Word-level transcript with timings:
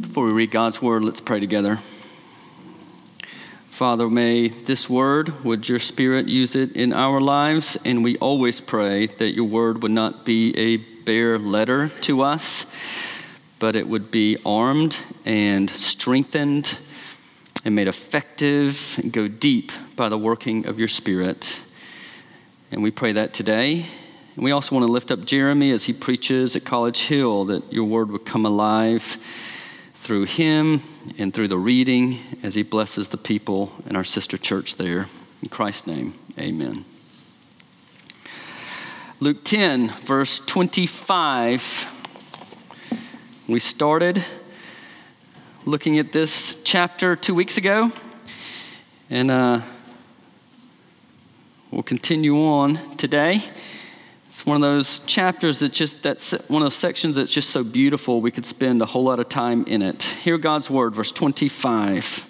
Before 0.00 0.26
we 0.26 0.32
read 0.32 0.50
God's 0.50 0.82
word, 0.82 1.04
let's 1.04 1.22
pray 1.22 1.40
together. 1.40 1.78
Father, 3.68 4.10
may 4.10 4.48
this 4.48 4.90
word, 4.90 5.42
would 5.42 5.70
your 5.70 5.78
spirit 5.78 6.28
use 6.28 6.54
it 6.54 6.76
in 6.76 6.92
our 6.92 7.18
lives? 7.18 7.78
And 7.82 8.04
we 8.04 8.18
always 8.18 8.60
pray 8.60 9.06
that 9.06 9.30
your 9.30 9.46
word 9.46 9.82
would 9.82 9.92
not 9.92 10.26
be 10.26 10.54
a 10.54 10.76
bare 10.76 11.38
letter 11.38 11.88
to 12.02 12.20
us, 12.20 12.66
but 13.58 13.74
it 13.74 13.88
would 13.88 14.10
be 14.10 14.36
armed 14.44 14.98
and 15.24 15.70
strengthened 15.70 16.78
and 17.64 17.74
made 17.74 17.88
effective 17.88 18.98
and 19.02 19.12
go 19.12 19.28
deep 19.28 19.72
by 19.94 20.10
the 20.10 20.18
working 20.18 20.66
of 20.66 20.78
your 20.78 20.88
spirit. 20.88 21.58
And 22.70 22.82
we 22.82 22.90
pray 22.90 23.12
that 23.12 23.32
today. 23.32 23.86
And 24.34 24.44
we 24.44 24.50
also 24.50 24.74
want 24.74 24.86
to 24.86 24.92
lift 24.92 25.10
up 25.10 25.24
Jeremy 25.24 25.70
as 25.70 25.84
he 25.84 25.94
preaches 25.94 26.54
at 26.54 26.66
College 26.66 27.06
Hill, 27.06 27.46
that 27.46 27.72
your 27.72 27.84
word 27.84 28.10
would 28.10 28.26
come 28.26 28.44
alive 28.44 29.16
through 29.96 30.26
him 30.26 30.82
and 31.18 31.34
through 31.34 31.48
the 31.48 31.58
reading 31.58 32.18
as 32.42 32.54
he 32.54 32.62
blesses 32.62 33.08
the 33.08 33.16
people 33.16 33.72
in 33.88 33.96
our 33.96 34.04
sister 34.04 34.36
church 34.36 34.76
there. 34.76 35.06
In 35.42 35.48
Christ's 35.48 35.86
name, 35.86 36.14
amen. 36.38 36.84
Luke 39.18 39.42
10, 39.42 39.88
verse 39.88 40.38
25. 40.40 41.92
We 43.48 43.58
started 43.58 44.22
looking 45.64 45.98
at 45.98 46.12
this 46.12 46.62
chapter 46.62 47.16
two 47.16 47.34
weeks 47.34 47.56
ago, 47.56 47.90
and 49.08 49.30
uh, 49.30 49.62
we'll 51.70 51.82
continue 51.82 52.36
on 52.36 52.96
today. 52.96 53.42
It's 54.36 54.44
one 54.44 54.56
of 54.56 54.60
those 54.60 54.98
chapters 55.06 55.60
that 55.60 55.72
just, 55.72 56.02
that's 56.02 56.32
one 56.50 56.60
of 56.60 56.66
those 56.66 56.74
sections 56.74 57.16
that's 57.16 57.32
just 57.32 57.48
so 57.48 57.64
beautiful, 57.64 58.20
we 58.20 58.30
could 58.30 58.44
spend 58.44 58.82
a 58.82 58.84
whole 58.84 59.04
lot 59.04 59.18
of 59.18 59.30
time 59.30 59.64
in 59.64 59.80
it. 59.80 60.02
Hear 60.02 60.36
God's 60.36 60.70
word, 60.70 60.94
verse 60.94 61.10
25. 61.10 62.26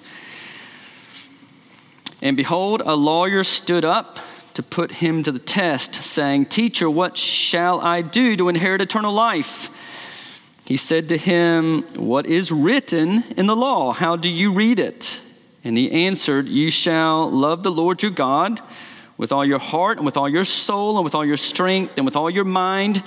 And 2.22 2.36
behold, 2.36 2.82
a 2.86 2.94
lawyer 2.94 3.42
stood 3.42 3.84
up 3.84 4.20
to 4.54 4.62
put 4.62 4.92
him 4.92 5.24
to 5.24 5.32
the 5.32 5.40
test, 5.40 5.96
saying, 5.96 6.46
Teacher, 6.46 6.88
what 6.88 7.16
shall 7.16 7.80
I 7.80 8.02
do 8.02 8.36
to 8.36 8.48
inherit 8.50 8.80
eternal 8.80 9.12
life? 9.12 9.68
He 10.64 10.76
said 10.76 11.08
to 11.08 11.18
him, 11.18 11.82
What 11.96 12.26
is 12.26 12.52
written 12.52 13.24
in 13.36 13.46
the 13.46 13.56
law? 13.56 13.92
How 13.92 14.14
do 14.14 14.30
you 14.30 14.52
read 14.52 14.78
it? 14.78 15.20
And 15.64 15.76
he 15.76 15.90
answered, 15.90 16.48
You 16.48 16.70
shall 16.70 17.28
love 17.28 17.64
the 17.64 17.72
Lord 17.72 18.00
your 18.04 18.12
God 18.12 18.60
with 19.18 19.32
all 19.32 19.44
your 19.44 19.58
heart 19.58 19.96
and 19.98 20.06
with 20.06 20.16
all 20.16 20.28
your 20.28 20.44
soul 20.44 20.96
and 20.96 21.04
with 21.04 21.14
all 21.14 21.24
your 21.24 21.36
strength 21.36 21.94
and 21.96 22.04
with 22.04 22.16
all 22.16 22.30
your 22.30 22.44
mind 22.44 23.02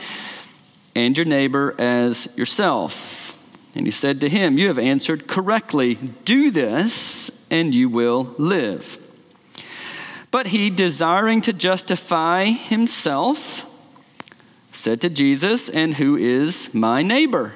and 0.95 1.17
your 1.17 1.25
neighbor 1.25 1.75
as 1.77 2.35
yourself. 2.37 3.37
And 3.75 3.85
he 3.85 3.91
said 3.91 4.19
to 4.21 4.29
him, 4.29 4.57
You 4.57 4.67
have 4.67 4.79
answered 4.79 5.27
correctly. 5.27 5.95
Do 6.25 6.51
this, 6.51 7.45
and 7.51 7.73
you 7.75 7.87
will 7.87 8.33
live. 8.37 8.97
But 10.31 10.47
he, 10.47 10.69
desiring 10.69 11.41
to 11.41 11.53
justify 11.53 12.45
himself, 12.45 13.65
said 14.71 15.01
to 15.01 15.09
Jesus, 15.09 15.69
And 15.69 15.95
who 15.95 16.15
is 16.15 16.73
my 16.73 17.03
neighbor? 17.03 17.55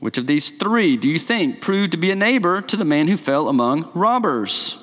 Which 0.00 0.18
of 0.18 0.26
these 0.26 0.50
three 0.50 0.96
do 0.96 1.08
you 1.08 1.18
think 1.18 1.60
proved 1.60 1.92
to 1.92 1.98
be 1.98 2.10
a 2.10 2.16
neighbor 2.16 2.60
to 2.60 2.76
the 2.76 2.84
man 2.84 3.08
who 3.08 3.16
fell 3.16 3.48
among 3.48 3.90
robbers? 3.94 4.82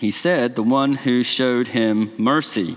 He 0.00 0.10
said, 0.10 0.54
The 0.54 0.62
one 0.62 0.94
who 0.94 1.22
showed 1.22 1.68
him 1.68 2.12
mercy. 2.16 2.76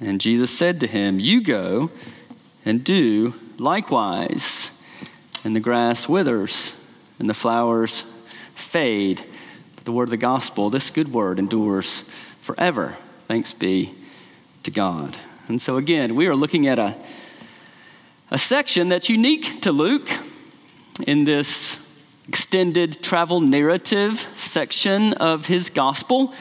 And 0.00 0.20
Jesus 0.20 0.50
said 0.50 0.80
to 0.80 0.86
him, 0.86 1.18
You 1.18 1.42
go 1.42 1.90
and 2.64 2.84
do 2.84 3.34
likewise. 3.58 4.70
And 5.42 5.56
the 5.56 5.60
grass 5.60 6.08
withers 6.08 6.74
and 7.18 7.28
the 7.28 7.34
flowers 7.34 8.02
fade. 8.54 9.24
But 9.74 9.84
the 9.84 9.92
word 9.92 10.04
of 10.04 10.10
the 10.10 10.16
gospel, 10.16 10.70
this 10.70 10.90
good 10.90 11.12
word, 11.12 11.38
endures 11.38 12.02
forever. 12.40 12.96
Thanks 13.22 13.52
be 13.52 13.94
to 14.62 14.70
God. 14.70 15.16
And 15.48 15.60
so, 15.60 15.76
again, 15.76 16.14
we 16.14 16.26
are 16.26 16.36
looking 16.36 16.66
at 16.66 16.78
a 16.78 16.94
a 18.30 18.38
section 18.38 18.88
that's 18.88 19.08
unique 19.08 19.60
to 19.62 19.72
Luke 19.72 20.08
in 21.04 21.24
this 21.24 21.84
extended 22.28 23.02
travel 23.02 23.40
narrative 23.40 24.20
section 24.36 25.14
of 25.14 25.46
his 25.46 25.68
gospel, 25.68 26.32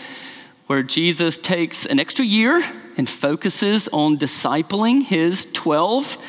where 0.67 0.83
Jesus 0.83 1.35
takes 1.35 1.87
an 1.87 1.99
extra 1.99 2.23
year 2.23 2.63
and 2.95 3.09
focuses 3.09 3.87
on 3.87 4.19
discipling 4.19 5.03
his 5.03 5.47
12. 5.53 6.23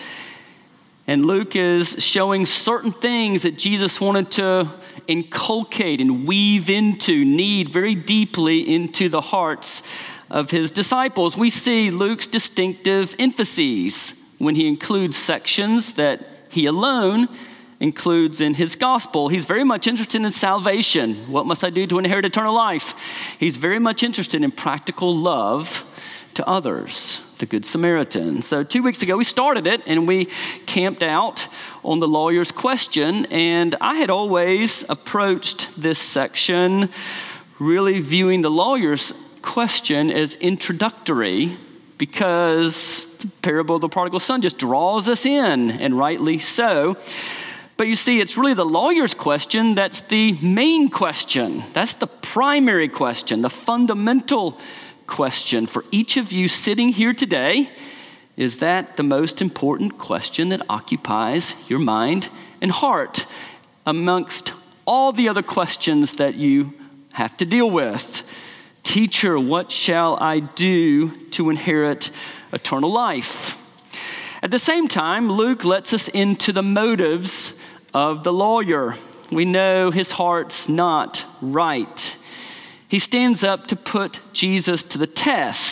And 1.06 1.26
Luke 1.26 1.54
is 1.54 2.02
showing 2.02 2.46
certain 2.46 2.92
things 2.92 3.42
that 3.42 3.58
Jesus 3.58 4.00
wanted 4.00 4.30
to 4.32 4.66
inculcate 5.06 6.00
and 6.00 6.26
weave 6.26 6.70
into, 6.70 7.22
need 7.22 7.68
very 7.68 7.94
deeply 7.94 8.66
into 8.66 9.10
the 9.10 9.20
hearts 9.20 9.82
of 10.30 10.52
his 10.52 10.70
disciples. 10.70 11.36
We 11.36 11.50
see 11.50 11.90
Luke's 11.90 12.26
distinctive 12.26 13.14
emphases 13.18 14.19
when 14.40 14.54
he 14.54 14.66
includes 14.66 15.18
sections 15.18 15.92
that 15.92 16.24
he 16.48 16.64
alone 16.64 17.28
includes 17.78 18.40
in 18.40 18.54
his 18.54 18.74
gospel. 18.74 19.28
He's 19.28 19.44
very 19.44 19.64
much 19.64 19.86
interested 19.86 20.22
in 20.22 20.30
salvation. 20.30 21.30
What 21.30 21.44
must 21.44 21.62
I 21.62 21.68
do 21.68 21.86
to 21.86 21.98
inherit 21.98 22.24
eternal 22.24 22.54
life? 22.54 23.36
He's 23.38 23.58
very 23.58 23.78
much 23.78 24.02
interested 24.02 24.42
in 24.42 24.50
practical 24.50 25.14
love 25.14 25.84
to 26.34 26.48
others, 26.48 27.22
the 27.38 27.44
Good 27.44 27.66
Samaritan. 27.66 28.40
So, 28.40 28.64
two 28.64 28.82
weeks 28.82 29.02
ago, 29.02 29.18
we 29.18 29.24
started 29.24 29.66
it 29.66 29.82
and 29.86 30.08
we 30.08 30.26
camped 30.64 31.02
out 31.02 31.46
on 31.84 31.98
the 31.98 32.08
lawyer's 32.08 32.50
question. 32.50 33.26
And 33.26 33.74
I 33.78 33.96
had 33.96 34.08
always 34.08 34.88
approached 34.88 35.68
this 35.80 35.98
section 35.98 36.88
really 37.58 38.00
viewing 38.00 38.40
the 38.40 38.50
lawyer's 38.50 39.12
question 39.42 40.10
as 40.10 40.34
introductory 40.36 41.58
because 42.00 43.04
the 43.18 43.28
parable 43.42 43.74
of 43.74 43.82
the 43.82 43.88
prodigal 43.88 44.18
son 44.18 44.40
just 44.40 44.56
draws 44.56 45.06
us 45.06 45.26
in, 45.26 45.70
and 45.70 45.96
rightly 45.98 46.38
so. 46.38 46.96
But 47.76 47.88
you 47.88 47.94
see, 47.94 48.20
it's 48.20 48.38
really 48.38 48.54
the 48.54 48.64
lawyer's 48.64 49.12
question 49.12 49.74
that's 49.74 50.00
the 50.00 50.32
main 50.40 50.88
question. 50.88 51.62
That's 51.74 51.92
the 51.92 52.06
primary 52.06 52.88
question, 52.88 53.42
the 53.42 53.50
fundamental 53.50 54.58
question 55.06 55.66
for 55.66 55.84
each 55.90 56.16
of 56.16 56.32
you 56.32 56.48
sitting 56.48 56.88
here 56.88 57.12
today. 57.12 57.70
Is 58.34 58.58
that 58.58 58.96
the 58.96 59.02
most 59.02 59.42
important 59.42 59.98
question 59.98 60.48
that 60.48 60.62
occupies 60.70 61.54
your 61.68 61.80
mind 61.80 62.30
and 62.62 62.70
heart 62.70 63.26
amongst 63.86 64.54
all 64.86 65.12
the 65.12 65.28
other 65.28 65.42
questions 65.42 66.14
that 66.14 66.34
you 66.34 66.72
have 67.12 67.36
to 67.36 67.44
deal 67.44 67.70
with? 67.70 68.19
Teacher, 68.90 69.38
what 69.38 69.70
shall 69.70 70.16
I 70.16 70.40
do 70.40 71.10
to 71.28 71.48
inherit 71.48 72.10
eternal 72.52 72.90
life? 72.90 73.56
At 74.42 74.50
the 74.50 74.58
same 74.58 74.88
time, 74.88 75.30
Luke 75.30 75.64
lets 75.64 75.92
us 75.92 76.08
into 76.08 76.50
the 76.50 76.64
motives 76.64 77.54
of 77.94 78.24
the 78.24 78.32
lawyer. 78.32 78.96
We 79.30 79.44
know 79.44 79.92
his 79.92 80.10
heart's 80.10 80.68
not 80.68 81.24
right. 81.40 82.16
He 82.88 82.98
stands 82.98 83.44
up 83.44 83.68
to 83.68 83.76
put 83.76 84.18
Jesus 84.32 84.82
to 84.82 84.98
the 84.98 85.06
test. 85.06 85.69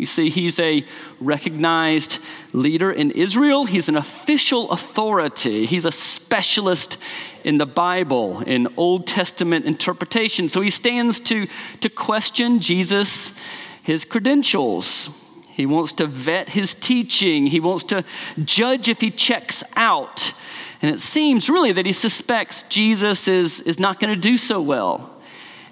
You 0.00 0.06
see, 0.06 0.30
he's 0.30 0.58
a 0.58 0.82
recognized 1.20 2.20
leader 2.54 2.90
in 2.90 3.10
Israel. 3.10 3.66
He's 3.66 3.86
an 3.90 3.98
official 3.98 4.70
authority. 4.70 5.66
He's 5.66 5.84
a 5.84 5.92
specialist 5.92 6.96
in 7.44 7.58
the 7.58 7.66
Bible, 7.66 8.40
in 8.40 8.66
Old 8.78 9.06
Testament 9.06 9.66
interpretation. 9.66 10.48
So 10.48 10.62
he 10.62 10.70
stands 10.70 11.20
to, 11.20 11.46
to 11.80 11.90
question 11.90 12.60
Jesus 12.60 13.34
his 13.82 14.06
credentials. 14.06 15.10
He 15.50 15.66
wants 15.66 15.92
to 15.92 16.06
vet 16.06 16.48
his 16.48 16.74
teaching. 16.74 17.48
He 17.48 17.60
wants 17.60 17.84
to 17.84 18.02
judge 18.42 18.88
if 18.88 19.02
he 19.02 19.10
checks 19.10 19.62
out. 19.76 20.32
And 20.80 20.90
it 20.90 21.00
seems 21.00 21.50
really 21.50 21.72
that 21.72 21.84
he 21.84 21.92
suspects 21.92 22.62
Jesus 22.70 23.28
is, 23.28 23.60
is 23.60 23.78
not 23.78 24.00
going 24.00 24.14
to 24.14 24.18
do 24.18 24.38
so 24.38 24.62
well. 24.62 25.19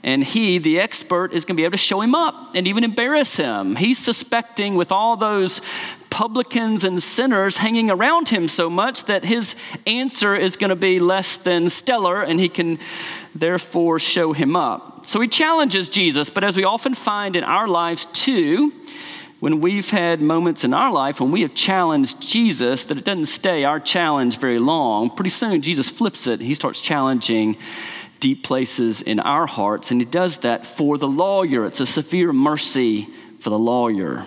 And 0.02 0.22
he, 0.22 0.58
the 0.58 0.78
expert, 0.78 1.32
is 1.32 1.44
going 1.44 1.56
to 1.56 1.60
be 1.60 1.64
able 1.64 1.72
to 1.72 1.76
show 1.76 2.00
him 2.00 2.14
up 2.14 2.54
and 2.54 2.66
even 2.66 2.84
embarrass 2.84 3.36
him. 3.36 3.76
He's 3.76 3.98
suspecting, 3.98 4.76
with 4.76 4.92
all 4.92 5.16
those 5.16 5.60
publicans 6.10 6.84
and 6.84 7.02
sinners 7.02 7.58
hanging 7.58 7.90
around 7.90 8.28
him 8.28 8.48
so 8.48 8.70
much, 8.70 9.04
that 9.04 9.24
his 9.24 9.54
answer 9.86 10.34
is 10.34 10.56
going 10.56 10.70
to 10.70 10.76
be 10.76 10.98
less 10.98 11.36
than 11.36 11.68
stellar, 11.68 12.22
and 12.22 12.38
he 12.38 12.48
can 12.48 12.78
therefore 13.34 13.98
show 13.98 14.32
him 14.32 14.56
up. 14.56 15.04
So 15.06 15.20
he 15.20 15.28
challenges 15.28 15.88
Jesus, 15.88 16.30
but 16.30 16.44
as 16.44 16.56
we 16.56 16.64
often 16.64 16.94
find 16.94 17.34
in 17.34 17.44
our 17.44 17.66
lives 17.66 18.06
too, 18.06 18.72
when 19.40 19.60
we've 19.60 19.90
had 19.90 20.20
moments 20.20 20.64
in 20.64 20.74
our 20.74 20.92
life 20.92 21.20
when 21.20 21.30
we 21.30 21.42
have 21.42 21.54
challenged 21.54 22.20
Jesus, 22.20 22.84
that 22.86 22.98
it 22.98 23.04
doesn't 23.04 23.26
stay 23.26 23.64
our 23.64 23.78
challenge 23.78 24.36
very 24.38 24.58
long. 24.58 25.10
Pretty 25.10 25.30
soon, 25.30 25.62
Jesus 25.62 25.88
flips 25.88 26.26
it. 26.26 26.40
He 26.40 26.54
starts 26.54 26.80
challenging 26.80 27.56
deep 28.20 28.42
places 28.42 29.00
in 29.00 29.20
our 29.20 29.46
hearts, 29.46 29.90
and 29.90 30.00
he 30.00 30.04
does 30.04 30.38
that 30.38 30.66
for 30.66 30.98
the 30.98 31.08
lawyer. 31.08 31.64
It's 31.66 31.80
a 31.80 31.86
severe 31.86 32.32
mercy 32.32 33.08
for 33.40 33.50
the 33.50 33.58
lawyer. 33.58 34.24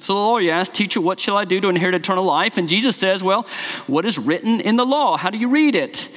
So 0.00 0.14
the 0.14 0.20
lawyer 0.20 0.52
asks, 0.52 0.76
Teacher, 0.76 1.00
what 1.00 1.20
shall 1.20 1.36
I 1.36 1.44
do 1.44 1.60
to 1.60 1.68
inherit 1.68 1.94
eternal 1.94 2.24
life? 2.24 2.58
And 2.58 2.68
Jesus 2.68 2.96
says, 2.96 3.22
Well, 3.22 3.46
what 3.86 4.04
is 4.04 4.18
written 4.18 4.60
in 4.60 4.76
the 4.76 4.86
law? 4.86 5.16
How 5.16 5.30
do 5.30 5.38
you 5.38 5.48
read 5.48 5.76
it? 5.76 6.08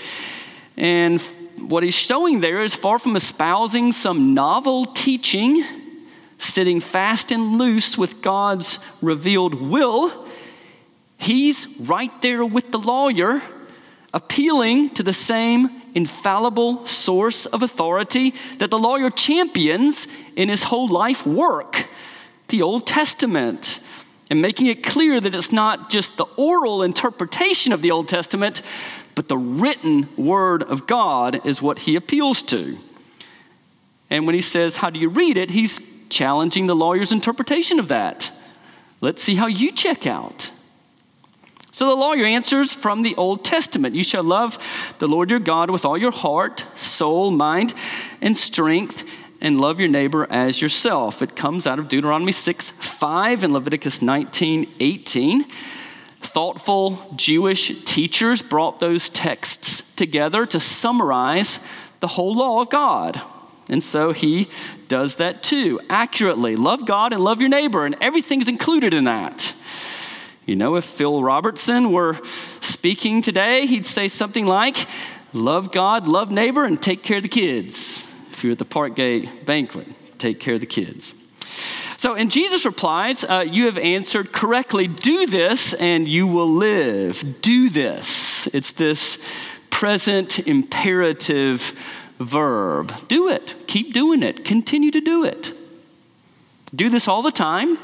And 0.76 1.22
what 1.60 1.84
he's 1.84 1.96
showing 1.96 2.40
there 2.40 2.64
is 2.64 2.76
far 2.76 3.00
from 3.00 3.16
espousing 3.16 3.92
some 3.92 4.34
novel 4.34 4.86
teaching, 4.86 5.64
sitting 6.38 6.80
fast 6.80 7.32
and 7.32 7.58
loose 7.58 7.98
with 7.98 8.22
God's 8.22 8.80
revealed 9.02 9.54
will, 9.56 10.28
he's 11.18 11.68
right 11.80 12.22
there 12.22 12.44
with 12.44 12.72
the 12.72 12.80
lawyer, 12.80 13.42
appealing 14.16 14.90
to 14.92 15.04
the 15.04 15.14
same 15.14 15.82
infallible 15.94 16.86
source 16.88 17.46
of 17.46 17.62
authority 17.62 18.34
that 18.58 18.72
the 18.72 18.80
lawyer 18.80 19.12
champions 19.12 20.08
in 20.36 20.50
his 20.50 20.64
whole 20.64 20.88
life 20.88 21.28
work 21.28 21.88
the 22.48 22.62
Old 22.62 22.88
Testament 22.88 23.80
and 24.30 24.42
making 24.42 24.68
it 24.68 24.84
clear 24.84 25.20
that 25.20 25.36
it's 25.36 25.52
not 25.52 25.90
just 25.90 26.18
the 26.18 26.26
oral 26.38 26.82
interpretation 26.82 27.74
of 27.74 27.82
the 27.82 27.92
Old 27.92 28.08
Testament, 28.08 28.62
but 29.14 29.28
the 29.28 29.38
written 29.38 30.08
word 30.16 30.64
of 30.64 30.88
God 30.88 31.46
is 31.46 31.62
what 31.62 31.80
he 31.80 31.96
appeals 31.96 32.42
to. 32.44 32.78
And 34.10 34.26
when 34.26 34.36
he 34.36 34.42
says, 34.42 34.78
How 34.78 34.90
do 34.90 35.00
you 35.00 35.10
read 35.10 35.38
it? 35.38 35.52
he's 35.52 35.80
challenging 36.10 36.68
the 36.68 36.76
lawyer's 36.76 37.12
interpretation 37.12 37.80
of 37.80 37.88
that. 37.90 38.32
Let's 39.02 39.22
see 39.22 39.36
how 39.36 39.48
you 39.48 39.72
check 39.72 40.08
out. 40.08 40.52
So 41.76 41.88
the 41.88 41.96
lawyer 41.96 42.24
answers 42.24 42.74
from 42.74 43.02
the 43.02 43.16
Old 43.16 43.44
Testament 43.44 43.96
You 43.96 44.04
shall 44.06 44.24
love 44.24 44.58
the 45.00 45.10
Lord 45.10 45.30
your 45.30 45.42
God 45.42 45.70
with 45.70 45.84
all 45.84 45.98
your 45.98 46.14
heart, 46.14 46.64
soul, 46.74 47.32
mind, 47.32 47.74
and 48.22 48.38
strength, 48.38 49.04
and 49.42 49.60
love 49.60 49.82
your 49.82 49.90
neighbor 49.90 50.26
as 50.30 50.62
yourself. 50.62 51.22
It 51.22 51.36
comes 51.36 51.68
out 51.68 51.78
of 51.78 51.90
Deuteronomy 51.90 52.32
6 52.32 52.70
5 52.70 53.44
and 53.44 53.52
Leviticus 53.52 54.02
19 54.02 54.72
18. 54.80 55.44
Thoughtful 56.22 57.12
Jewish 57.18 57.84
teachers 57.84 58.42
brought 58.42 58.80
those 58.80 59.10
texts 59.10 59.82
together 59.96 60.46
to 60.46 60.62
summarize 60.62 61.60
the 62.00 62.08
whole 62.08 62.36
law 62.36 62.62
of 62.62 62.70
God. 62.70 63.22
And 63.68 63.84
so 63.84 64.14
he 64.14 64.48
does 64.88 65.18
that 65.18 65.44
too, 65.44 65.82
accurately. 65.90 66.56
Love 66.56 66.86
God 66.86 67.12
and 67.12 67.22
love 67.22 67.42
your 67.42 67.50
neighbor, 67.50 67.86
and 67.86 67.98
everything's 68.00 68.48
included 68.48 68.94
in 68.94 69.04
that. 69.04 69.52
You 70.46 70.56
know, 70.56 70.76
if 70.76 70.86
Phil 70.86 71.24
Robertson 71.24 71.92
were 71.92 72.20
speaking 72.62 73.22
today, 73.22 73.66
he'd 73.66 73.86
say 73.86 74.08
something 74.08 74.46
like, 74.46 74.78
Love 75.34 75.72
God, 75.72 76.08
love 76.08 76.32
neighbor, 76.32 76.64
and 76.64 76.82
take 76.82 77.04
care 77.04 77.18
of 77.18 77.24
the 77.24 77.30
kids. 77.30 78.08
If 78.32 78.44
you're 78.44 78.54
at 78.54 78.58
the 78.58 78.66
Parkgate 78.66 79.46
banquet, 79.46 79.88
take 80.18 80.40
care 80.40 80.54
of 80.54 80.62
the 80.62 80.66
kids. 80.66 81.14
So, 81.98 82.14
and 82.14 82.32
Jesus 82.32 82.66
replies, 82.66 83.24
uh, 83.24 83.44
You 83.46 83.66
have 83.66 83.78
answered 83.78 84.32
correctly. 84.32 84.88
Do 84.88 85.26
this 85.26 85.74
and 85.74 86.08
you 86.08 86.28
will 86.28 86.48
live. 86.48 87.42
Do 87.42 87.70
this. 87.70 88.48
It's 88.54 88.72
this 88.72 89.18
present 89.72 90.48
imperative 90.48 91.62
verb. 92.20 92.94
Do 93.08 93.28
it. 93.30 93.56
Keep 93.68 93.94
doing 93.94 94.24
it. 94.24 94.46
Continue 94.46 94.92
to 94.92 95.02
do 95.02 95.24
it. 95.24 95.54
Do 96.74 96.90
this 96.90 97.08
all 97.08 97.22
the 97.22 97.32
time 97.32 97.78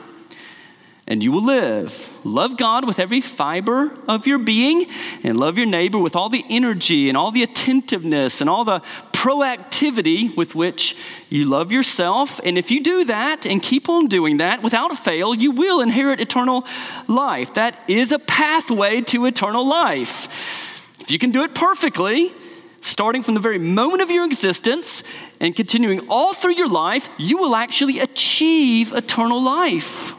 and 1.07 1.23
you 1.23 1.31
will 1.31 1.43
live. 1.43 2.15
Love 2.23 2.57
God 2.57 2.85
with 2.85 2.99
every 2.99 3.21
fiber 3.21 3.91
of 4.07 4.27
your 4.27 4.37
being, 4.37 4.85
and 5.23 5.39
love 5.39 5.57
your 5.57 5.67
neighbor 5.67 5.99
with 5.99 6.15
all 6.15 6.29
the 6.29 6.45
energy 6.49 7.09
and 7.09 7.17
all 7.17 7.31
the 7.31 7.43
attentiveness 7.43 8.39
and 8.39 8.49
all 8.49 8.63
the 8.63 8.79
proactivity 9.11 10.35
with 10.35 10.55
which 10.55 10.95
you 11.29 11.45
love 11.45 11.71
yourself. 11.71 12.39
And 12.43 12.57
if 12.57 12.71
you 12.71 12.81
do 12.81 13.03
that 13.05 13.45
and 13.45 13.61
keep 13.61 13.89
on 13.89 14.07
doing 14.07 14.37
that 14.37 14.63
without 14.63 14.97
fail, 14.97 15.35
you 15.35 15.51
will 15.51 15.81
inherit 15.81 16.19
eternal 16.19 16.65
life. 17.07 17.53
That 17.55 17.79
is 17.87 18.11
a 18.11 18.19
pathway 18.19 19.01
to 19.01 19.25
eternal 19.25 19.67
life. 19.67 20.97
If 21.01 21.11
you 21.11 21.19
can 21.19 21.31
do 21.31 21.43
it 21.43 21.53
perfectly, 21.53 22.33
starting 22.81 23.21
from 23.21 23.33
the 23.33 23.39
very 23.39 23.59
moment 23.59 24.01
of 24.01 24.09
your 24.09 24.25
existence 24.25 25.03
and 25.39 25.55
continuing 25.55 26.07
all 26.09 26.33
through 26.33 26.55
your 26.55 26.69
life, 26.69 27.09
you 27.17 27.37
will 27.37 27.55
actually 27.55 27.99
achieve 27.99 28.93
eternal 28.93 29.41
life. 29.41 30.15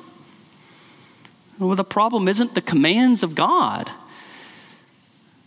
Well, 1.67 1.76
the 1.76 1.85
problem 1.85 2.29
isn't 2.29 2.55
the 2.55 2.61
commands 2.61 3.23
of 3.23 3.35
God. 3.35 3.91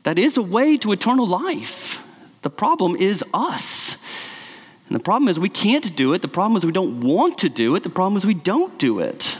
That 0.04 0.20
is 0.20 0.38
a 0.38 0.42
way 0.42 0.78
to 0.78 0.92
eternal 0.92 1.28
life. 1.28 2.02
The 2.42 2.50
problem 2.50 2.96
is 2.96 3.24
us. 3.34 3.98
And 4.88 4.96
the 4.96 5.04
problem 5.04 5.28
is 5.30 5.40
we 5.40 5.50
can't 5.50 5.96
do 5.96 6.14
it. 6.14 6.22
The 6.22 6.28
problem 6.28 6.56
is 6.58 6.66
we 6.66 6.72
don't 6.72 7.02
want 7.02 7.40
to 7.40 7.50
do 7.50 7.76
it. 7.76 7.84
The 7.84 7.90
problem 7.90 8.18
is 8.18 8.26
we 8.26 8.36
don't 8.36 8.78
do 8.78 9.00
it. 9.00 9.40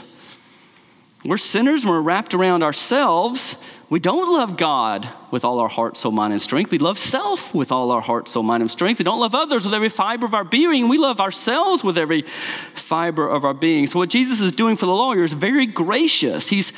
We're 1.24 1.38
sinners, 1.38 1.84
we're 1.84 2.00
wrapped 2.00 2.34
around 2.34 2.62
ourselves. 2.62 3.56
We 3.88 4.00
don't 4.00 4.32
love 4.32 4.56
God 4.56 5.08
with 5.30 5.44
all 5.44 5.60
our 5.60 5.68
heart, 5.68 5.96
soul, 5.96 6.10
mind, 6.10 6.32
and 6.32 6.42
strength. 6.42 6.72
We 6.72 6.78
love 6.78 6.98
self 6.98 7.54
with 7.54 7.70
all 7.70 7.92
our 7.92 8.00
heart, 8.00 8.28
soul, 8.28 8.42
mind, 8.42 8.62
and 8.62 8.70
strength. 8.70 8.98
We 8.98 9.04
don't 9.04 9.20
love 9.20 9.34
others 9.34 9.64
with 9.64 9.74
every 9.74 9.88
fiber 9.88 10.26
of 10.26 10.34
our 10.34 10.42
being. 10.42 10.88
We 10.88 10.98
love 10.98 11.20
ourselves 11.20 11.84
with 11.84 11.96
every 11.96 12.22
fiber 12.22 13.28
of 13.28 13.44
our 13.44 13.54
being. 13.54 13.86
So, 13.86 14.00
what 14.00 14.10
Jesus 14.10 14.40
is 14.40 14.50
doing 14.50 14.74
for 14.74 14.86
the 14.86 14.92
lawyer 14.92 15.22
is 15.22 15.34
very 15.34 15.66
gracious. 15.66 16.48
He's, 16.48 16.72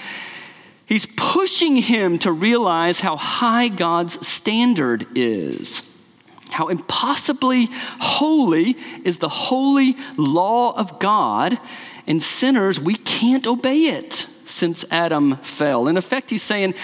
he's 0.85 1.07
pushing 1.17 1.77
him 1.77 2.19
to 2.19 2.31
realize 2.31 3.01
how 3.01 3.17
high 3.17 3.69
God's 3.69 4.27
standard 4.27 5.07
is. 5.17 5.89
How 6.51 6.69
impossibly 6.69 7.69
holy 8.01 8.77
is 9.05 9.19
the 9.19 9.29
holy 9.31 9.97
law 10.19 10.77
of 10.77 10.99
God, 10.99 11.59
and 12.07 12.23
sinners, 12.23 12.79
we 12.79 12.97
can't 12.97 13.47
obey 13.47 13.85
it 13.85 14.27
since 14.49 14.85
Adam 14.91 15.37
fell. 15.37 15.89
In 15.89 15.97
effect, 15.97 16.31
he's 16.31 16.43
saying, 16.43 16.75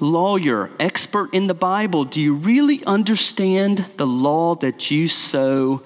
Lawyer, 0.00 0.70
expert 0.78 1.34
in 1.34 1.48
the 1.48 1.54
Bible, 1.54 2.04
do 2.04 2.20
you 2.20 2.34
really 2.34 2.84
understand 2.84 3.84
the 3.96 4.06
law 4.06 4.54
that 4.56 4.90
you 4.90 5.08
so 5.08 5.82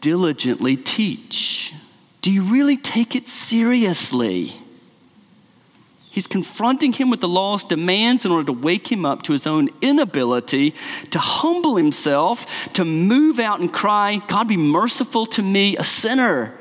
diligently 0.00 0.76
teach? 0.76 1.72
Do 2.22 2.32
you 2.32 2.42
really 2.42 2.76
take 2.76 3.16
it 3.16 3.28
seriously? 3.28 4.52
He's 6.10 6.26
confronting 6.26 6.94
him 6.94 7.10
with 7.10 7.20
the 7.20 7.28
law's 7.28 7.62
demands 7.62 8.24
in 8.24 8.30
order 8.32 8.46
to 8.46 8.52
wake 8.52 8.90
him 8.90 9.04
up 9.04 9.22
to 9.24 9.32
his 9.32 9.46
own 9.46 9.68
inability 9.82 10.72
to 11.10 11.18
humble 11.18 11.76
himself, 11.76 12.72
to 12.72 12.84
move 12.84 13.38
out 13.38 13.60
and 13.60 13.70
cry, 13.70 14.22
God, 14.26 14.48
be 14.48 14.56
merciful 14.56 15.26
to 15.26 15.42
me, 15.42 15.76
a 15.76 15.84
sinner. 15.84 16.54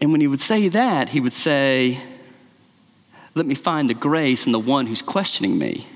And 0.00 0.12
when 0.12 0.20
he 0.20 0.26
would 0.26 0.40
say 0.40 0.68
that, 0.68 1.10
he 1.10 1.20
would 1.20 1.32
say, 1.32 1.98
Let 3.34 3.46
me 3.46 3.54
find 3.54 3.88
the 3.88 3.94
grace 3.94 4.46
in 4.46 4.52
the 4.52 4.58
one 4.58 4.86
who's 4.86 5.02
questioning 5.02 5.58
me. 5.58 5.86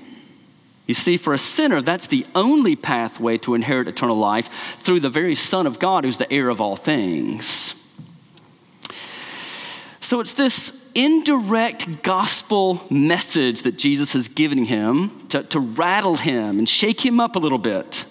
You 0.87 0.93
see, 0.93 1.15
for 1.15 1.33
a 1.33 1.37
sinner, 1.37 1.81
that's 1.81 2.07
the 2.07 2.25
only 2.35 2.75
pathway 2.75 3.37
to 3.39 3.53
inherit 3.53 3.87
eternal 3.87 4.17
life 4.17 4.49
through 4.79 4.99
the 4.99 5.09
very 5.09 5.35
Son 5.35 5.65
of 5.65 5.79
God 5.79 6.03
who's 6.03 6.17
the 6.17 6.31
heir 6.31 6.49
of 6.49 6.59
all 6.59 6.75
things. 6.75 7.75
So 10.01 10.19
it's 10.19 10.33
this 10.33 10.77
indirect 10.93 12.03
gospel 12.03 12.81
message 12.89 13.61
that 13.61 13.77
Jesus 13.77 14.15
is 14.15 14.27
giving 14.27 14.65
him 14.65 15.27
to, 15.29 15.43
to 15.43 15.59
rattle 15.59 16.15
him 16.15 16.59
and 16.59 16.67
shake 16.67 17.05
him 17.05 17.21
up 17.21 17.37
a 17.37 17.39
little 17.39 17.57
bit. 17.57 18.03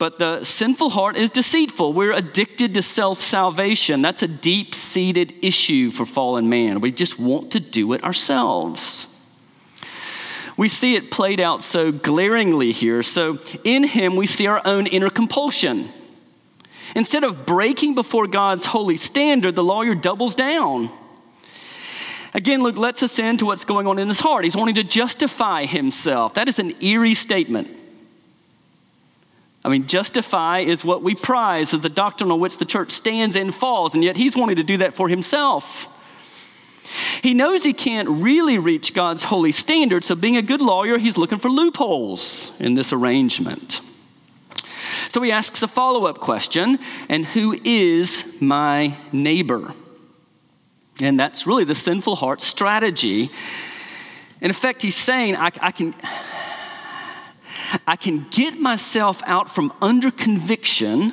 But 0.00 0.18
the 0.18 0.42
sinful 0.44 0.88
heart 0.88 1.18
is 1.18 1.28
deceitful. 1.28 1.92
We're 1.92 2.14
addicted 2.14 2.72
to 2.72 2.80
self 2.80 3.20
salvation. 3.20 4.00
That's 4.00 4.22
a 4.22 4.26
deep 4.26 4.74
seated 4.74 5.34
issue 5.42 5.90
for 5.90 6.06
fallen 6.06 6.48
man. 6.48 6.80
We 6.80 6.90
just 6.90 7.20
want 7.20 7.52
to 7.52 7.60
do 7.60 7.92
it 7.92 8.02
ourselves. 8.02 9.14
We 10.56 10.68
see 10.68 10.94
it 10.96 11.10
played 11.10 11.38
out 11.38 11.62
so 11.62 11.92
glaringly 11.92 12.72
here. 12.72 13.02
So, 13.02 13.40
in 13.62 13.84
him, 13.84 14.16
we 14.16 14.24
see 14.24 14.46
our 14.46 14.62
own 14.64 14.86
inner 14.86 15.10
compulsion. 15.10 15.90
Instead 16.96 17.22
of 17.22 17.44
breaking 17.44 17.94
before 17.94 18.26
God's 18.26 18.64
holy 18.64 18.96
standard, 18.96 19.54
the 19.54 19.62
lawyer 19.62 19.94
doubles 19.94 20.34
down. 20.34 20.88
Again, 22.32 22.62
Luke 22.62 22.78
lets 22.78 23.02
us 23.02 23.18
into 23.18 23.44
what's 23.44 23.66
going 23.66 23.86
on 23.86 23.98
in 23.98 24.08
his 24.08 24.20
heart. 24.20 24.44
He's 24.44 24.56
wanting 24.56 24.76
to 24.76 24.84
justify 24.84 25.66
himself. 25.66 26.32
That 26.32 26.48
is 26.48 26.58
an 26.58 26.72
eerie 26.82 27.12
statement. 27.12 27.76
I 29.64 29.68
mean, 29.68 29.86
justify 29.86 30.60
is 30.60 30.84
what 30.84 31.02
we 31.02 31.14
prize 31.14 31.74
as 31.74 31.80
the 31.80 31.88
doctrine 31.88 32.30
on 32.30 32.40
which 32.40 32.58
the 32.58 32.64
church 32.64 32.92
stands 32.92 33.36
and 33.36 33.54
falls, 33.54 33.94
and 33.94 34.02
yet 34.02 34.16
he's 34.16 34.36
wanting 34.36 34.56
to 34.56 34.64
do 34.64 34.78
that 34.78 34.94
for 34.94 35.08
himself. 35.08 35.88
He 37.22 37.34
knows 37.34 37.62
he 37.62 37.74
can't 37.74 38.08
really 38.08 38.58
reach 38.58 38.94
God's 38.94 39.24
holy 39.24 39.52
standard, 39.52 40.02
so 40.02 40.14
being 40.14 40.36
a 40.36 40.42
good 40.42 40.62
lawyer, 40.62 40.98
he's 40.98 41.18
looking 41.18 41.38
for 41.38 41.50
loopholes 41.50 42.52
in 42.58 42.74
this 42.74 42.92
arrangement. 42.92 43.80
So 45.10 45.20
he 45.22 45.32
asks 45.32 45.62
a 45.62 45.68
follow 45.68 46.06
up 46.06 46.20
question 46.20 46.78
and 47.08 47.24
who 47.24 47.58
is 47.64 48.24
my 48.40 48.96
neighbor? 49.12 49.74
And 51.00 51.18
that's 51.18 51.46
really 51.46 51.64
the 51.64 51.74
sinful 51.74 52.16
heart 52.16 52.40
strategy. 52.40 53.30
In 54.40 54.50
effect, 54.50 54.82
he's 54.82 54.96
saying, 54.96 55.36
I, 55.36 55.50
I, 55.60 55.72
can, 55.72 55.94
I 57.86 57.96
can 57.96 58.26
get 58.30 58.58
myself 58.58 59.22
out 59.26 59.48
from 59.48 59.72
under 59.80 60.10
conviction 60.10 61.12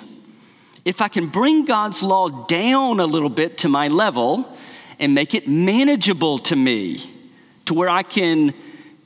if 0.85 1.01
I 1.01 1.07
can 1.07 1.27
bring 1.27 1.65
God's 1.65 2.01
law 2.01 2.29
down 2.45 2.99
a 2.99 3.05
little 3.05 3.29
bit 3.29 3.57
to 3.59 3.69
my 3.69 3.89
level 3.89 4.55
and 4.99 5.13
make 5.13 5.33
it 5.33 5.47
manageable 5.47 6.39
to 6.39 6.55
me 6.55 7.13
to 7.65 7.73
where 7.73 7.89
I 7.89 8.03
can 8.03 8.53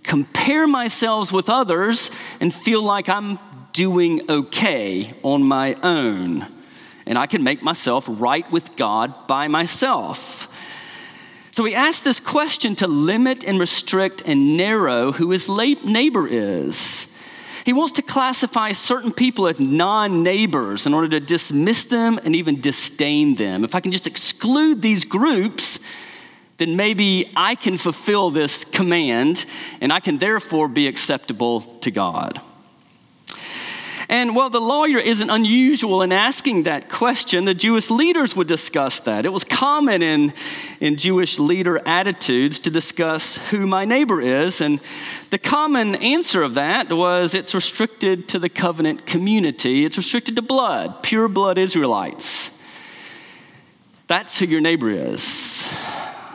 compare 0.03 0.67
myself 0.67 1.31
with 1.31 1.49
others 1.49 2.11
and 2.39 2.53
feel 2.53 2.83
like 2.83 3.09
I'm 3.09 3.39
doing 3.73 4.29
okay 4.29 5.13
on 5.23 5.43
my 5.43 5.73
own. 5.81 6.45
And 7.05 7.17
I 7.17 7.25
can 7.25 7.43
make 7.43 7.63
myself 7.63 8.05
right 8.07 8.49
with 8.51 8.75
God 8.75 9.27
by 9.27 9.47
myself. 9.47 10.47
So 11.51 11.65
he 11.65 11.75
asked 11.75 12.03
this 12.03 12.19
question 12.19 12.75
to 12.77 12.87
limit 12.87 13.43
and 13.43 13.59
restrict 13.59 14.21
and 14.25 14.55
narrow 14.55 15.11
who 15.11 15.31
his 15.31 15.49
neighbor 15.49 16.27
is. 16.27 17.10
He 17.65 17.73
wants 17.73 17.93
to 17.93 18.01
classify 18.01 18.71
certain 18.71 19.11
people 19.11 19.47
as 19.47 19.59
non 19.59 20.23
neighbors 20.23 20.85
in 20.85 20.93
order 20.93 21.07
to 21.09 21.19
dismiss 21.19 21.85
them 21.85 22.19
and 22.23 22.35
even 22.35 22.59
disdain 22.59 23.35
them. 23.35 23.63
If 23.63 23.75
I 23.75 23.79
can 23.79 23.91
just 23.91 24.07
exclude 24.07 24.81
these 24.81 25.05
groups, 25.05 25.79
then 26.57 26.75
maybe 26.75 27.31
I 27.35 27.55
can 27.55 27.77
fulfill 27.77 28.29
this 28.29 28.63
command 28.63 29.45
and 29.79 29.91
I 29.91 29.99
can 29.99 30.17
therefore 30.17 30.67
be 30.67 30.87
acceptable 30.87 31.61
to 31.81 31.91
God. 31.91 32.41
And 34.11 34.35
while 34.35 34.49
the 34.49 34.59
lawyer 34.59 34.99
isn't 34.99 35.29
unusual 35.29 36.01
in 36.01 36.11
asking 36.11 36.63
that 36.63 36.89
question, 36.89 37.45
the 37.45 37.53
Jewish 37.53 37.89
leaders 37.89 38.35
would 38.35 38.47
discuss 38.47 38.99
that. 38.99 39.25
It 39.25 39.31
was 39.31 39.45
common 39.45 40.03
in, 40.03 40.33
in 40.81 40.97
Jewish 40.97 41.39
leader 41.39 41.81
attitudes 41.87 42.59
to 42.59 42.69
discuss 42.69 43.37
who 43.51 43.65
my 43.65 43.85
neighbor 43.85 44.19
is. 44.19 44.59
And 44.59 44.81
the 45.29 45.37
common 45.37 45.95
answer 45.95 46.43
of 46.43 46.55
that 46.55 46.91
was 46.91 47.33
it's 47.33 47.55
restricted 47.55 48.27
to 48.27 48.37
the 48.37 48.49
covenant 48.49 49.05
community, 49.05 49.85
it's 49.85 49.95
restricted 49.95 50.35
to 50.35 50.41
blood, 50.41 51.01
pure 51.03 51.29
blood 51.29 51.57
Israelites. 51.57 52.59
That's 54.07 54.37
who 54.39 54.45
your 54.45 54.59
neighbor 54.59 54.89
is 54.89 55.65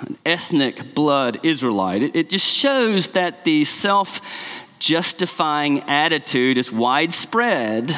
an 0.06 0.18
ethnic 0.24 0.94
blood 0.94 1.40
Israelite. 1.42 2.02
It, 2.02 2.16
it 2.16 2.30
just 2.30 2.46
shows 2.46 3.08
that 3.08 3.44
the 3.44 3.64
self 3.64 4.55
justifying 4.78 5.80
attitude 5.88 6.58
is 6.58 6.70
widespread, 6.70 7.92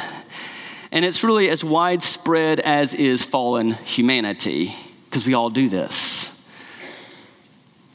and 0.91 1.05
it's 1.05 1.23
really 1.23 1.49
as 1.49 1.63
widespread 1.63 2.59
as 2.59 2.93
is 2.93 3.23
fallen 3.23 3.71
humanity, 3.71 4.73
because 5.05 5.25
we 5.25 5.33
all 5.33 5.49
do 5.49 5.69
this. 5.69 6.35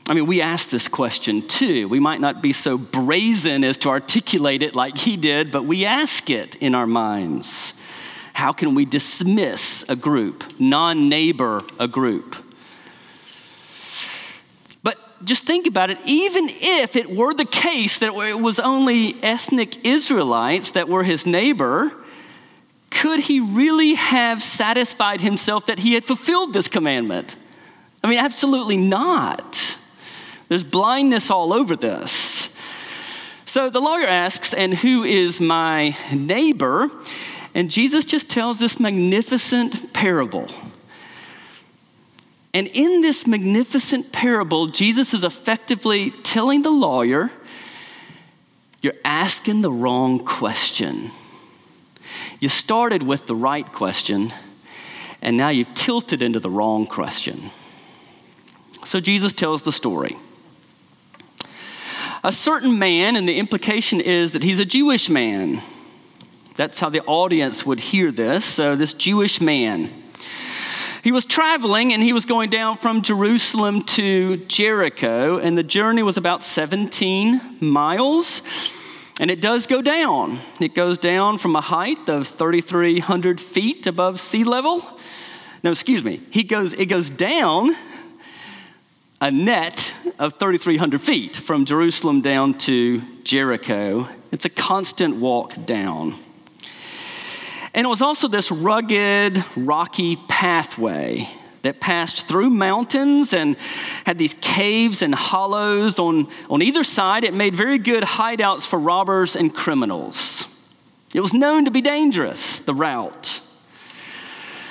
I 0.06 0.12
mean, 0.12 0.26
we 0.26 0.42
ask 0.42 0.68
this 0.68 0.86
question 0.86 1.46
too. 1.48 1.88
We 1.88 1.98
might 1.98 2.20
not 2.20 2.42
be 2.42 2.52
so 2.52 2.76
brazen 2.76 3.64
as 3.64 3.78
to 3.78 3.88
articulate 3.88 4.62
it 4.62 4.76
like 4.76 4.98
he 4.98 5.16
did, 5.16 5.50
but 5.50 5.64
we 5.64 5.86
ask 5.86 6.28
it 6.28 6.56
in 6.56 6.74
our 6.74 6.86
minds. 6.86 7.72
How 8.34 8.52
can 8.52 8.74
we 8.74 8.84
dismiss 8.84 9.84
a 9.88 9.96
group, 9.96 10.44
non 10.58 11.08
neighbor 11.08 11.62
a 11.78 11.88
group? 11.88 12.43
Just 15.24 15.44
think 15.44 15.66
about 15.66 15.90
it, 15.90 15.98
even 16.04 16.48
if 16.48 16.96
it 16.96 17.10
were 17.10 17.34
the 17.34 17.44
case 17.44 17.98
that 17.98 18.14
it 18.14 18.40
was 18.40 18.58
only 18.58 19.16
ethnic 19.22 19.84
Israelites 19.84 20.72
that 20.72 20.88
were 20.88 21.04
his 21.04 21.26
neighbor, 21.26 21.92
could 22.90 23.20
he 23.20 23.40
really 23.40 23.94
have 23.94 24.42
satisfied 24.42 25.20
himself 25.20 25.66
that 25.66 25.80
he 25.80 25.94
had 25.94 26.04
fulfilled 26.04 26.52
this 26.52 26.68
commandment? 26.68 27.36
I 28.02 28.08
mean, 28.08 28.18
absolutely 28.18 28.76
not. 28.76 29.78
There's 30.48 30.64
blindness 30.64 31.30
all 31.30 31.52
over 31.52 31.74
this. 31.74 32.54
So 33.46 33.70
the 33.70 33.80
lawyer 33.80 34.06
asks, 34.06 34.52
And 34.52 34.74
who 34.74 35.04
is 35.04 35.40
my 35.40 35.96
neighbor? 36.12 36.90
And 37.54 37.70
Jesus 37.70 38.04
just 38.04 38.28
tells 38.28 38.58
this 38.58 38.78
magnificent 38.80 39.92
parable 39.92 40.48
and 42.54 42.68
in 42.68 43.00
this 43.00 43.26
magnificent 43.26 44.12
parable, 44.12 44.68
Jesus 44.68 45.12
is 45.12 45.24
effectively 45.24 46.12
telling 46.22 46.62
the 46.62 46.70
lawyer, 46.70 47.32
You're 48.80 48.94
asking 49.04 49.62
the 49.62 49.72
wrong 49.72 50.24
question. 50.24 51.10
You 52.38 52.48
started 52.48 53.02
with 53.02 53.26
the 53.26 53.34
right 53.34 53.70
question, 53.72 54.32
and 55.20 55.36
now 55.36 55.48
you've 55.48 55.74
tilted 55.74 56.22
into 56.22 56.38
the 56.38 56.50
wrong 56.50 56.86
question. 56.86 57.50
So 58.84 59.00
Jesus 59.00 59.32
tells 59.32 59.64
the 59.64 59.72
story. 59.72 60.16
A 62.22 62.32
certain 62.32 62.78
man, 62.78 63.16
and 63.16 63.28
the 63.28 63.36
implication 63.38 64.00
is 64.00 64.32
that 64.32 64.44
he's 64.44 64.60
a 64.60 64.64
Jewish 64.64 65.10
man. 65.10 65.60
That's 66.54 66.78
how 66.78 66.88
the 66.88 67.02
audience 67.02 67.66
would 67.66 67.80
hear 67.80 68.12
this. 68.12 68.44
So, 68.44 68.76
this 68.76 68.94
Jewish 68.94 69.40
man 69.40 70.03
he 71.04 71.12
was 71.12 71.26
traveling 71.26 71.92
and 71.92 72.02
he 72.02 72.14
was 72.14 72.24
going 72.24 72.48
down 72.48 72.78
from 72.78 73.02
Jerusalem 73.02 73.82
to 73.82 74.38
Jericho, 74.46 75.36
and 75.36 75.56
the 75.56 75.62
journey 75.62 76.02
was 76.02 76.16
about 76.16 76.42
17 76.42 77.58
miles. 77.60 78.40
And 79.20 79.30
it 79.30 79.42
does 79.42 79.66
go 79.66 79.82
down. 79.82 80.38
It 80.60 80.74
goes 80.74 80.96
down 80.96 81.36
from 81.36 81.56
a 81.56 81.60
height 81.60 82.08
of 82.08 82.26
3,300 82.26 83.38
feet 83.38 83.86
above 83.86 84.18
sea 84.18 84.44
level. 84.44 84.82
No, 85.62 85.70
excuse 85.70 86.02
me. 86.02 86.22
He 86.30 86.42
goes, 86.42 86.72
it 86.72 86.86
goes 86.86 87.10
down 87.10 87.76
a 89.20 89.30
net 89.30 89.92
of 90.18 90.38
3,300 90.38 91.02
feet 91.02 91.36
from 91.36 91.66
Jerusalem 91.66 92.22
down 92.22 92.56
to 92.60 93.02
Jericho. 93.24 94.08
It's 94.32 94.46
a 94.46 94.50
constant 94.50 95.16
walk 95.16 95.66
down. 95.66 96.14
And 97.74 97.84
it 97.84 97.88
was 97.88 98.02
also 98.02 98.28
this 98.28 98.52
rugged, 98.52 99.44
rocky 99.56 100.16
pathway 100.28 101.28
that 101.62 101.80
passed 101.80 102.28
through 102.28 102.50
mountains 102.50 103.34
and 103.34 103.56
had 104.06 104.16
these 104.16 104.34
caves 104.34 105.02
and 105.02 105.14
hollows 105.14 105.98
on, 105.98 106.28
on 106.48 106.62
either 106.62 106.84
side. 106.84 107.24
It 107.24 107.34
made 107.34 107.56
very 107.56 107.78
good 107.78 108.04
hideouts 108.04 108.66
for 108.66 108.78
robbers 108.78 109.34
and 109.34 109.52
criminals. 109.52 110.46
It 111.14 111.20
was 111.20 111.34
known 111.34 111.64
to 111.64 111.70
be 111.70 111.80
dangerous, 111.80 112.60
the 112.60 112.74
route. 112.74 113.40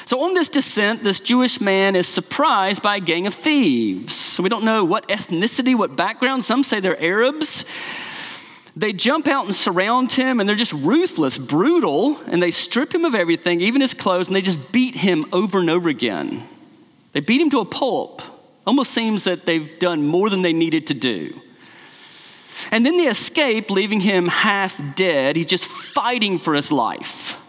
So, 0.06 0.22
on 0.24 0.34
this 0.34 0.50
descent, 0.50 1.04
this 1.04 1.20
Jewish 1.20 1.60
man 1.62 1.96
is 1.96 2.08
surprised 2.08 2.82
by 2.82 2.98
a 2.98 3.00
gang 3.00 3.26
of 3.26 3.34
thieves. 3.34 4.14
So, 4.14 4.44
we 4.44 4.50
don't 4.50 4.66
know 4.66 4.84
what 4.84 5.08
ethnicity, 5.08 5.76
what 5.76 5.96
background. 5.96 6.44
Some 6.44 6.64
say 6.64 6.80
they're 6.80 7.02
Arabs. 7.02 7.66
They 8.75 8.92
jump 8.92 9.27
out 9.27 9.46
and 9.46 9.53
surround 9.53 10.12
him, 10.13 10.39
and 10.39 10.50
they're 10.50 10.56
just 10.56 10.74
ruthless, 10.74 11.38
brutal, 11.38 12.20
and 12.25 12.42
they 12.42 12.50
strip 12.50 12.94
him 12.94 13.06
of 13.06 13.13
everything, 13.13 13.62
even 13.62 13.82
his 13.82 13.94
clothes, 13.94 14.27
and 14.27 14.36
they 14.36 14.42
just 14.42 14.72
beat 14.72 14.96
him 14.96 15.25
over 15.32 15.60
and 15.60 15.70
over 15.70 15.89
again. 15.89 16.44
They 17.12 17.20
beat 17.20 17.39
him 17.39 17.51
to 17.51 17.60
a 17.60 17.65
pulp. 17.65 18.24
Almost 18.65 18.92
seems 18.92 19.25
that 19.25 19.46
they've 19.46 19.77
done 19.77 20.06
more 20.06 20.30
than 20.30 20.42
they 20.42 20.53
needed 20.53 20.88
to 20.88 20.96
do. 20.96 21.39
And 22.72 22.84
then 22.84 22.98
they 22.98 23.08
escape, 23.08 23.70
leaving 23.70 24.00
him 24.00 24.27
half 24.27 24.82
dead. 24.96 25.36
He's 25.36 25.46
just 25.46 25.65
fighting 25.65 26.39
for 26.39 26.56
his 26.56 26.72
life. 26.72 27.39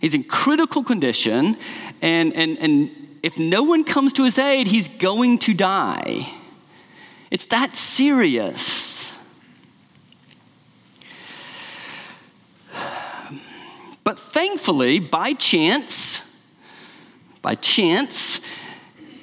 He's 0.00 0.14
in 0.14 0.22
critical 0.24 0.84
condition, 0.84 1.56
and, 2.00 2.36
and, 2.36 2.56
and 2.58 3.18
if 3.24 3.36
no 3.38 3.64
one 3.64 3.82
comes 3.82 4.12
to 4.12 4.24
his 4.24 4.38
aid, 4.38 4.68
he's 4.68 4.86
going 4.88 5.38
to 5.40 5.54
die. 5.54 6.32
It's 7.32 7.46
that 7.46 7.74
serious. 7.74 9.12
But 14.06 14.20
thankfully, 14.20 15.00
by 15.00 15.32
chance, 15.32 16.22
by 17.42 17.56
chance, 17.56 18.40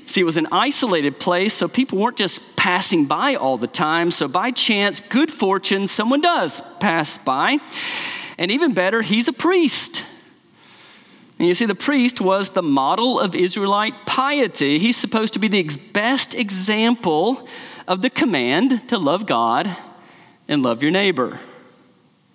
see, 0.07 0.19
it 0.19 0.25
was 0.25 0.35
an 0.35 0.49
isolated 0.51 1.21
place, 1.21 1.53
so 1.53 1.69
people 1.69 1.99
weren't 1.99 2.17
just 2.17 2.57
passing 2.57 3.05
by 3.05 3.35
all 3.35 3.55
the 3.55 3.65
time. 3.65 4.11
So 4.11 4.27
by 4.27 4.51
chance, 4.51 4.99
good 4.99 5.31
fortune, 5.31 5.87
someone 5.87 6.19
does 6.19 6.61
pass 6.81 7.17
by. 7.17 7.59
And 8.37 8.51
even 8.51 8.73
better, 8.73 9.01
he's 9.01 9.29
a 9.29 9.33
priest. 9.33 10.03
And 11.39 11.47
you 11.47 11.53
see, 11.53 11.65
the 11.65 11.75
priest 11.75 12.19
was 12.19 12.49
the 12.49 12.61
model 12.61 13.21
of 13.21 13.37
Israelite 13.37 14.05
piety. 14.05 14.79
He's 14.79 14.97
supposed 14.97 15.31
to 15.31 15.39
be 15.39 15.47
the 15.47 15.63
best 15.93 16.35
example 16.35 17.47
of 17.87 18.01
the 18.01 18.09
command 18.09 18.89
to 18.89 18.97
love 18.97 19.27
God 19.27 19.77
and 20.49 20.61
love 20.61 20.83
your 20.83 20.91
neighbor. 20.91 21.39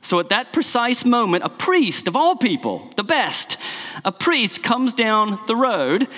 So, 0.01 0.21
at 0.21 0.29
that 0.29 0.53
precise 0.53 1.05
moment, 1.05 1.45
a 1.45 1.49
priest 1.49 2.09
of 2.09 2.17
all 2.17 2.37
people, 2.37 2.91
the 2.97 3.05
best, 3.05 3.59
a 4.05 4.13
priest 4.13 4.63
comes 4.63 4.95
down 4.95 5.39
the 5.47 5.57
road. 5.57 6.09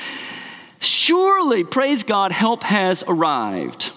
Surely, 0.80 1.64
praise 1.64 2.04
God, 2.04 2.32
help 2.32 2.62
has 2.62 3.02
arrived. 3.06 3.92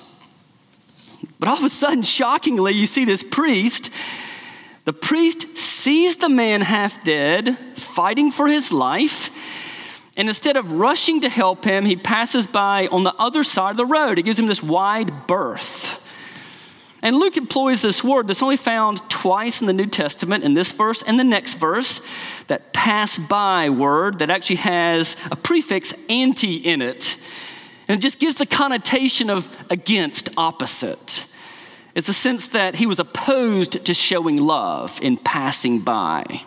But 1.40 1.50
all 1.50 1.58
of 1.58 1.64
a 1.64 1.70
sudden, 1.70 2.04
shockingly, 2.04 2.74
you 2.74 2.86
see 2.86 3.06
this 3.06 3.24
priest. 3.24 3.90
The 4.86 4.94
priest 4.94 5.58
sees 5.58 6.18
the 6.18 6.30
man 6.30 6.62
half 6.62 7.04
dead, 7.04 7.58
fighting 7.76 8.32
for 8.32 8.48
his 8.48 8.72
life. 8.72 9.30
And 10.16 10.28
instead 10.28 10.58
of 10.58 10.74
rushing 10.74 11.22
to 11.22 11.30
help 11.30 11.66
him, 11.66 11.86
he 11.86 11.96
passes 11.96 12.46
by 12.46 12.88
on 12.88 13.04
the 13.04 13.16
other 13.16 13.44
side 13.44 13.72
of 13.72 13.78
the 13.78 13.86
road. 13.86 14.18
He 14.18 14.24
gives 14.24 14.40
him 14.40 14.48
this 14.48 14.62
wide 14.62 15.28
berth. 15.28 16.00
And 17.04 17.18
Luke 17.18 17.36
employs 17.36 17.82
this 17.82 18.02
word 18.02 18.28
that's 18.28 18.42
only 18.42 18.56
found 18.56 19.08
twice 19.10 19.60
in 19.60 19.68
the 19.68 19.74
New 19.74 19.88
Testament, 19.88 20.46
in 20.46 20.54
this 20.54 20.72
verse 20.72 21.04
and 21.04 21.20
the 21.20 21.24
next 21.26 21.56
verse, 21.56 22.02
that 22.48 22.72
pass 22.72 23.20
by 23.20 23.70
word 23.70 24.20
that 24.20 24.30
actually 24.30 24.56
has 24.56 25.18
a 25.30 25.36
prefix 25.36 25.94
anti 26.08 26.56
in 26.56 26.82
it. 26.82 27.18
And 27.90 28.00
it 28.00 28.02
just 28.02 28.20
gives 28.20 28.38
the 28.38 28.46
connotation 28.46 29.30
of 29.30 29.50
against, 29.70 30.30
opposite. 30.38 31.26
It's 31.94 32.08
a 32.08 32.14
sense 32.14 32.48
that 32.48 32.76
he 32.76 32.86
was 32.86 33.00
opposed 33.00 33.86
to 33.86 33.94
showing 33.94 34.38
love 34.38 34.98
in 35.02 35.18
passing 35.18 35.80
by. 35.82 36.44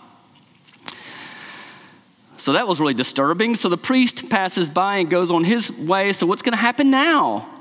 So 2.39 2.55
that 2.55 2.67
was 2.67 2.81
really 2.81 2.95
disturbing. 2.95 3.57
So 3.57 3.69
the 3.69 3.77
priest 3.77 4.31
passes 4.31 4.71
by 4.71 4.97
and 4.97 5.11
goes 5.11 5.31
on 5.31 5.45
his 5.45 5.71
way. 5.71 6.13
So 6.13 6.27
what's 6.27 6.43
going 6.43 6.55
to 6.55 6.59
happen 6.59 6.91
now? 6.91 7.56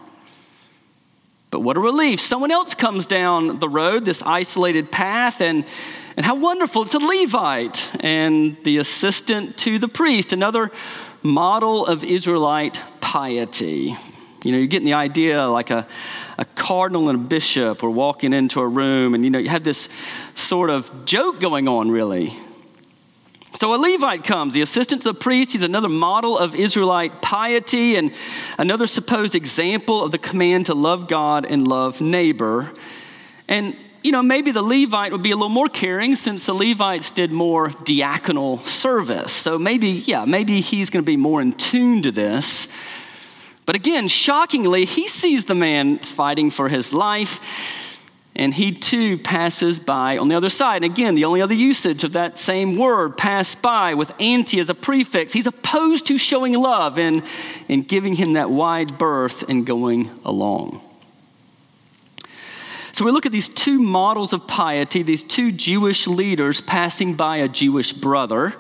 But 1.56 1.62
what 1.62 1.78
a 1.78 1.80
relief. 1.80 2.20
Someone 2.20 2.52
else 2.52 2.74
comes 2.74 3.08
down 3.08 3.60
the 3.60 3.70
road, 3.70 4.04
this 4.04 4.22
isolated 4.22 4.92
path, 4.92 5.40
and, 5.40 5.64
and 6.18 6.26
how 6.26 6.36
wonderful. 6.36 6.82
It's 6.82 6.96
a 6.96 7.00
Levite 7.00 7.90
and 8.04 8.58
the 8.66 8.78
assistant 8.78 9.56
to 9.60 9.80
the 9.80 9.88
priest, 9.88 10.34
another 10.34 10.70
model 11.24 11.86
of 11.86 12.04
Israelite 12.04 12.84
piety. 13.00 13.96
You 14.44 14.52
know, 14.52 14.58
you're 14.58 14.68
getting 14.68 14.86
the 14.86 14.96
idea 14.96 15.48
like 15.48 15.70
a, 15.70 15.88
a 16.38 16.44
cardinal 16.44 17.08
and 17.08 17.22
a 17.22 17.24
bishop 17.24 17.84
are 17.84 17.90
walking 17.90 18.34
into 18.34 18.60
a 18.60 18.68
room, 18.68 19.16
and 19.16 19.24
you 19.24 19.30
know, 19.30 19.40
you 19.40 19.48
have 19.48 19.64
this 19.64 19.88
sort 20.36 20.70
of 20.70 21.06
joke 21.06 21.40
going 21.40 21.70
on, 21.70 21.90
really. 21.90 22.34
So 23.60 23.74
a 23.74 23.78
Levite 23.78 24.26
comes, 24.26 24.54
the 24.54 24.62
assistant 24.62 25.04
to 25.04 25.10
the 25.10 25.14
priest. 25.14 25.54
He's 25.54 25.64
another 25.64 25.88
model 25.88 26.38
of 26.38 26.56
Israelite 26.56 27.22
piety 27.22 27.96
and 27.96 28.14
another 28.58 28.86
supposed 28.86 29.34
example 29.34 30.04
of 30.04 30.12
the 30.12 30.18
command 30.18 30.66
to 30.66 30.74
love 30.74 31.08
God 31.08 31.46
and 31.46 31.66
love 31.66 32.02
neighbor. 32.02 32.72
And, 33.48 33.78
you 34.04 34.12
know, 34.12 34.22
maybe 34.22 34.52
the 34.52 34.62
Levite 34.62 35.14
would 35.14 35.24
be 35.24 35.32
a 35.32 35.36
little 35.36 35.48
more 35.48 35.70
caring 35.70 36.16
since 36.16 36.46
the 36.46 36.54
Levites 36.54 37.12
did 37.12 37.32
more 37.32 37.70
diaconal 37.70 38.66
service. 38.68 39.32
So 39.32 39.58
maybe, 39.58 39.88
yeah, 39.88 40.26
maybe 40.26 40.60
he's 40.60 40.90
going 40.90 41.04
to 41.04 41.10
be 41.10 41.18
more 41.18 41.42
in 41.42 41.54
tune 41.54 42.02
to 42.02 42.12
this. 42.12 42.68
But 43.66 43.76
again, 43.76 44.08
shockingly, 44.10 44.86
he 44.86 45.08
sees 45.08 45.46
the 45.46 45.56
man 45.56 46.00
fighting 46.00 46.52
for 46.52 46.68
his 46.70 46.94
life, 46.94 47.85
and 48.36 48.54
he 48.54 48.72
too 48.72 49.18
passes 49.18 49.80
by 49.80 50.18
on 50.18 50.28
the 50.28 50.36
other 50.36 50.50
side. 50.50 50.84
And 50.84 50.92
again, 50.92 51.16
the 51.16 51.26
only 51.26 51.42
other 51.42 51.54
usage 51.54 52.04
of 52.04 52.14
that 52.14 52.38
same 52.38 52.76
word, 52.78 53.18
pass 53.18 53.56
by, 53.56 53.94
with 53.94 54.14
anti 54.20 54.60
as 54.60 54.70
a 54.70 54.74
prefix, 54.74 55.34
he's 55.34 55.48
opposed 55.48 56.06
to 56.08 56.18
showing 56.18 56.54
love 56.54 56.98
and, 57.00 57.24
and 57.70 57.88
giving 57.88 58.16
him 58.16 58.34
that 58.34 58.50
wide 58.50 58.98
berth 58.98 59.50
and 59.50 59.66
going 59.66 60.10
along. 60.26 60.82
So 62.92 63.04
we 63.04 63.12
look 63.12 63.26
at 63.26 63.32
these 63.32 63.50
two 63.50 63.80
models 63.80 64.32
of 64.32 64.48
piety, 64.48 65.04
these 65.04 65.24
two 65.24 65.52
Jewish 65.52 66.08
leaders 66.08 66.62
passing 66.62 67.16
by 67.16 67.38
a 67.38 67.48
Jewish 67.48 67.94
brother 67.94 68.56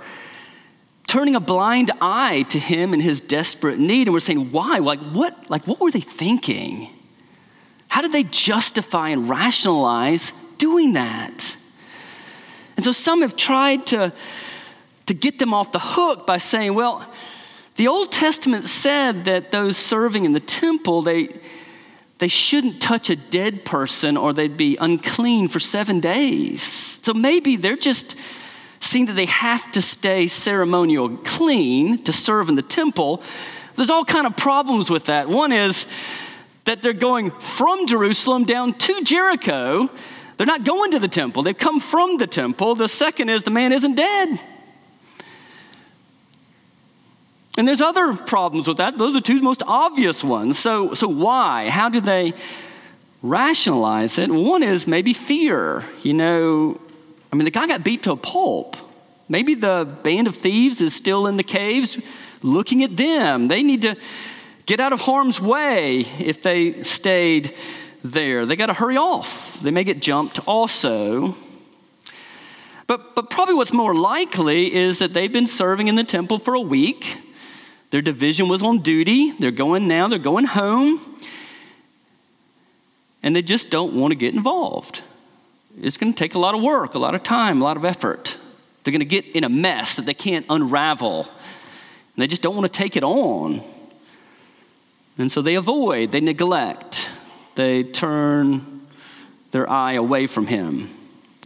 turning 1.07 1.35
a 1.35 1.39
blind 1.39 1.91
eye 2.01 2.43
to 2.49 2.59
him 2.59 2.91
and 2.91 3.01
his 3.01 3.21
desperate 3.21 3.79
need. 3.79 4.07
And 4.07 4.13
we're 4.13 4.19
saying, 4.19 4.51
why? 4.51 4.79
Like, 4.79 4.99
what, 4.99 5.49
like, 5.49 5.65
what 5.65 5.79
were 5.79 5.91
they 5.91 6.01
thinking? 6.01 6.89
How 7.95 8.01
did 8.01 8.11
they 8.11 8.23
justify 8.23 9.11
and 9.11 9.29
rationalize 9.29 10.33
doing 10.57 10.95
that? 10.95 11.55
And 12.75 12.83
so 12.83 12.91
some 12.91 13.21
have 13.21 13.37
tried 13.37 13.85
to, 13.85 14.11
to 15.05 15.13
get 15.13 15.39
them 15.39 15.53
off 15.53 15.71
the 15.71 15.79
hook 15.79 16.27
by 16.27 16.37
saying, 16.39 16.73
well, 16.73 17.09
the 17.77 17.87
Old 17.87 18.11
Testament 18.11 18.65
said 18.65 19.23
that 19.23 19.53
those 19.53 19.77
serving 19.77 20.25
in 20.25 20.33
the 20.33 20.41
temple, 20.41 21.03
they, 21.03 21.29
they 22.17 22.27
shouldn't 22.27 22.81
touch 22.81 23.09
a 23.09 23.15
dead 23.15 23.63
person 23.63 24.17
or 24.17 24.33
they'd 24.33 24.57
be 24.57 24.75
unclean 24.81 25.47
for 25.47 25.61
seven 25.61 26.01
days. 26.01 26.63
So 26.63 27.13
maybe 27.13 27.55
they're 27.55 27.77
just 27.77 28.17
seeing 28.81 29.05
that 29.05 29.13
they 29.13 29.27
have 29.27 29.71
to 29.71 29.81
stay 29.81 30.27
ceremonial 30.27 31.15
clean 31.23 32.03
to 32.03 32.11
serve 32.11 32.49
in 32.49 32.55
the 32.55 32.61
temple, 32.61 33.23
there's 33.77 33.89
all 33.89 34.03
kind 34.03 34.27
of 34.27 34.35
problems 34.35 34.89
with 34.89 35.05
that. 35.05 35.29
One 35.29 35.53
is 35.53 35.87
that 36.65 36.81
they're 36.81 36.93
going 36.93 37.31
from 37.31 37.87
Jerusalem 37.87 38.43
down 38.43 38.73
to 38.73 39.03
Jericho. 39.03 39.89
They're 40.37 40.47
not 40.47 40.65
going 40.65 40.91
to 40.91 40.99
the 40.99 41.07
temple. 41.07 41.43
They've 41.43 41.57
come 41.57 41.79
from 41.79 42.17
the 42.17 42.27
temple. 42.27 42.75
The 42.75 42.89
second 42.89 43.29
is 43.29 43.43
the 43.43 43.51
man 43.51 43.71
isn't 43.71 43.95
dead. 43.95 44.39
And 47.57 47.67
there's 47.67 47.81
other 47.81 48.13
problems 48.13 48.67
with 48.67 48.77
that. 48.77 48.97
Those 48.97 49.15
are 49.15 49.21
two 49.21 49.41
most 49.41 49.63
obvious 49.65 50.23
ones. 50.23 50.59
So, 50.59 50.93
so 50.93 51.07
why? 51.07 51.69
How 51.69 51.87
do 51.87 52.01
they 52.01 52.33
rationalize 53.21 54.17
it? 54.19 54.29
One 54.29 54.61
is 54.61 54.87
maybe 54.87 55.13
fear. 55.13 55.85
You 56.03 56.13
know, 56.13 56.81
I 57.31 57.35
mean, 57.37 57.45
the 57.45 57.51
guy 57.51 57.67
got 57.67 57.83
beat 57.83 58.03
to 58.03 58.11
a 58.11 58.17
pulp. 58.17 58.75
Maybe 59.29 59.55
the 59.55 59.87
band 60.03 60.27
of 60.27 60.35
thieves 60.35 60.81
is 60.81 60.93
still 60.93 61.27
in 61.27 61.37
the 61.37 61.43
caves 61.43 61.99
looking 62.41 62.83
at 62.83 62.97
them. 62.97 63.47
They 63.47 63.63
need 63.63 63.81
to 63.83 63.95
get 64.65 64.79
out 64.79 64.93
of 64.93 65.01
harm's 65.01 65.39
way 65.39 65.99
if 66.19 66.41
they 66.41 66.83
stayed 66.83 67.55
there. 68.03 68.45
They 68.45 68.55
got 68.55 68.67
to 68.67 68.73
hurry 68.73 68.97
off. 68.97 69.59
They 69.59 69.71
may 69.71 69.83
get 69.83 70.01
jumped 70.01 70.39
also. 70.47 71.35
But, 72.87 73.15
but 73.15 73.29
probably 73.29 73.55
what's 73.55 73.73
more 73.73 73.95
likely 73.95 74.73
is 74.73 74.99
that 74.99 75.13
they've 75.13 75.31
been 75.31 75.47
serving 75.47 75.87
in 75.87 75.95
the 75.95 76.03
temple 76.03 76.37
for 76.37 76.53
a 76.53 76.61
week. 76.61 77.17
Their 77.89 78.01
division 78.01 78.47
was 78.47 78.61
on 78.61 78.79
duty. 78.79 79.31
They're 79.31 79.51
going 79.51 79.87
now, 79.87 80.07
they're 80.07 80.19
going 80.19 80.45
home. 80.45 80.99
And 83.23 83.35
they 83.35 83.41
just 83.41 83.71
don't 83.71 83.93
want 83.93 84.11
to 84.11 84.15
get 84.15 84.35
involved. 84.35 85.01
It's 85.81 85.97
going 85.97 86.13
to 86.13 86.17
take 86.17 86.35
a 86.35 86.39
lot 86.39 86.53
of 86.53 86.61
work, 86.61 86.93
a 86.93 86.99
lot 86.99 87.15
of 87.15 87.23
time, 87.23 87.61
a 87.61 87.63
lot 87.63 87.75
of 87.75 87.83
effort. 87.83 88.37
They're 88.83 88.91
going 88.91 88.99
to 88.99 89.05
get 89.05 89.25
in 89.35 89.43
a 89.43 89.49
mess 89.49 89.95
that 89.95 90.05
they 90.05 90.13
can't 90.13 90.45
unravel. 90.47 91.21
And 91.21 92.21
they 92.21 92.27
just 92.27 92.43
don't 92.43 92.55
want 92.55 92.71
to 92.71 92.77
take 92.77 92.95
it 92.95 93.03
on. 93.03 93.61
And 95.17 95.31
so 95.31 95.41
they 95.41 95.55
avoid, 95.55 96.11
they 96.11 96.19
neglect, 96.19 97.09
they 97.55 97.83
turn 97.83 98.81
their 99.51 99.69
eye 99.69 99.93
away 99.93 100.27
from 100.27 100.47
Him. 100.47 100.89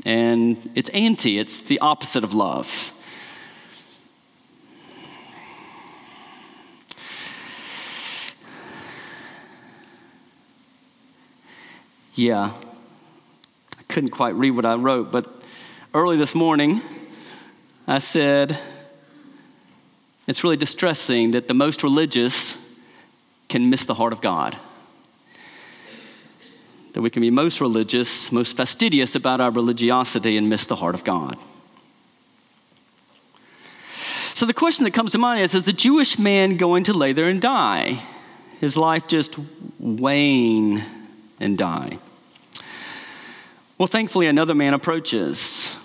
And 0.05 0.71
it's 0.75 0.89
anti, 0.89 1.37
it's 1.37 1.61
the 1.61 1.79
opposite 1.79 2.23
of 2.23 2.33
love. 2.33 2.93
Yeah, 12.15 12.51
I 13.77 13.83
couldn't 13.87 14.09
quite 14.09 14.35
read 14.35 14.51
what 14.51 14.65
I 14.65 14.75
wrote, 14.75 15.11
but 15.11 15.41
early 15.93 16.17
this 16.17 16.35
morning, 16.35 16.81
I 17.87 17.99
said, 17.99 18.57
it's 20.27 20.43
really 20.43 20.57
distressing 20.57 21.31
that 21.31 21.47
the 21.47 21.53
most 21.53 21.81
religious 21.81 22.68
can 23.49 23.69
miss 23.69 23.85
the 23.85 23.95
heart 23.95 24.13
of 24.13 24.21
God. 24.21 24.55
That 26.93 27.01
we 27.01 27.09
can 27.09 27.21
be 27.21 27.31
most 27.31 27.59
religious, 27.59 28.31
most 28.31 28.55
fastidious 28.55 29.15
about 29.15 29.41
our 29.41 29.51
religiosity 29.51 30.37
and 30.37 30.47
miss 30.47 30.65
the 30.65 30.77
heart 30.77 30.95
of 30.95 31.03
God. 31.03 31.37
So 34.33 34.45
the 34.45 34.53
question 34.53 34.85
that 34.85 34.91
comes 34.91 35.11
to 35.11 35.17
mind 35.17 35.41
is 35.41 35.53
Is 35.53 35.67
a 35.67 35.73
Jewish 35.73 36.17
man 36.17 36.55
going 36.55 36.83
to 36.85 36.93
lay 36.93 37.11
there 37.11 37.27
and 37.27 37.41
die? 37.41 38.01
His 38.61 38.77
life 38.77 39.07
just 39.07 39.37
wane 39.79 40.83
and 41.39 41.57
die? 41.57 41.99
Well, 43.77 43.87
thankfully, 43.87 44.27
another 44.27 44.53
man 44.53 44.73
approaches. 44.73 45.75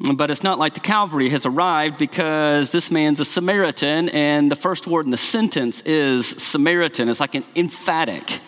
But 0.00 0.30
it's 0.30 0.44
not 0.44 0.58
like 0.58 0.74
the 0.74 0.80
Calvary 0.80 1.28
has 1.30 1.44
arrived 1.44 1.98
because 1.98 2.70
this 2.70 2.90
man's 2.90 3.18
a 3.18 3.24
Samaritan, 3.24 4.08
and 4.10 4.50
the 4.50 4.56
first 4.56 4.86
word 4.86 5.06
in 5.06 5.10
the 5.10 5.16
sentence 5.16 5.80
is 5.82 6.26
Samaritan. 6.26 7.08
It's 7.08 7.18
like 7.18 7.34
an 7.34 7.44
emphatic. 7.56 8.40